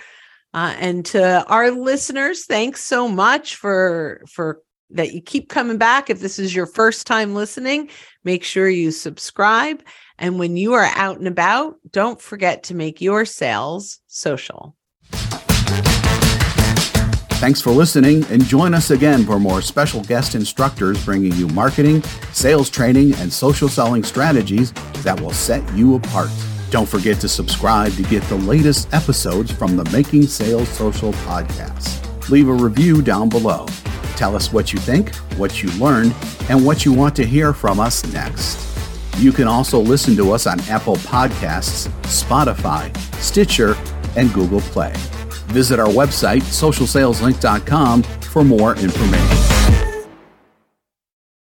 Uh, 0.54 0.74
and 0.78 1.04
to 1.04 1.44
our 1.46 1.70
listeners 1.70 2.46
thanks 2.46 2.82
so 2.82 3.06
much 3.06 3.56
for 3.56 4.22
for 4.26 4.62
that 4.90 5.12
you 5.12 5.20
keep 5.20 5.50
coming 5.50 5.76
back. 5.76 6.08
If 6.08 6.20
this 6.20 6.38
is 6.38 6.54
your 6.54 6.64
first 6.64 7.06
time 7.06 7.34
listening 7.34 7.90
make 8.24 8.44
sure 8.44 8.68
you 8.68 8.90
subscribe. 8.90 9.82
And 10.18 10.38
when 10.38 10.56
you 10.56 10.74
are 10.74 10.90
out 10.96 11.18
and 11.18 11.26
about, 11.28 11.76
don't 11.90 12.20
forget 12.20 12.64
to 12.64 12.74
make 12.74 13.00
your 13.00 13.24
sales 13.24 14.00
social. 14.06 14.76
Thanks 17.38 17.60
for 17.60 17.70
listening 17.70 18.24
and 18.30 18.44
join 18.44 18.74
us 18.74 18.90
again 18.90 19.24
for 19.24 19.38
more 19.38 19.62
special 19.62 20.02
guest 20.02 20.34
instructors 20.34 21.04
bringing 21.04 21.32
you 21.34 21.46
marketing, 21.46 22.02
sales 22.32 22.68
training, 22.68 23.14
and 23.14 23.32
social 23.32 23.68
selling 23.68 24.02
strategies 24.02 24.72
that 25.04 25.20
will 25.20 25.30
set 25.30 25.62
you 25.72 25.94
apart. 25.94 26.30
Don't 26.70 26.88
forget 26.88 27.20
to 27.20 27.28
subscribe 27.28 27.92
to 27.92 28.02
get 28.02 28.24
the 28.24 28.34
latest 28.34 28.92
episodes 28.92 29.52
from 29.52 29.76
the 29.76 29.88
Making 29.92 30.24
Sales 30.24 30.68
Social 30.70 31.12
podcast. 31.12 32.28
Leave 32.28 32.48
a 32.48 32.52
review 32.52 33.02
down 33.02 33.28
below. 33.28 33.66
Tell 34.16 34.34
us 34.34 34.52
what 34.52 34.72
you 34.72 34.80
think, 34.80 35.14
what 35.38 35.62
you 35.62 35.70
learned, 35.78 36.16
and 36.50 36.66
what 36.66 36.84
you 36.84 36.92
want 36.92 37.14
to 37.14 37.24
hear 37.24 37.52
from 37.52 37.78
us 37.78 38.04
next. 38.12 38.58
You 39.18 39.30
can 39.30 39.46
also 39.46 39.78
listen 39.78 40.16
to 40.16 40.32
us 40.32 40.48
on 40.48 40.58
Apple 40.62 40.96
Podcasts, 40.96 41.88
Spotify, 42.02 42.94
Stitcher, 43.20 43.76
and 44.16 44.34
Google 44.34 44.60
Play. 44.60 44.92
Visit 45.48 45.80
our 45.80 45.88
website, 45.88 46.42
socialsaleslink.com, 46.42 48.02
for 48.02 48.44
more 48.44 48.76
information. 48.76 49.57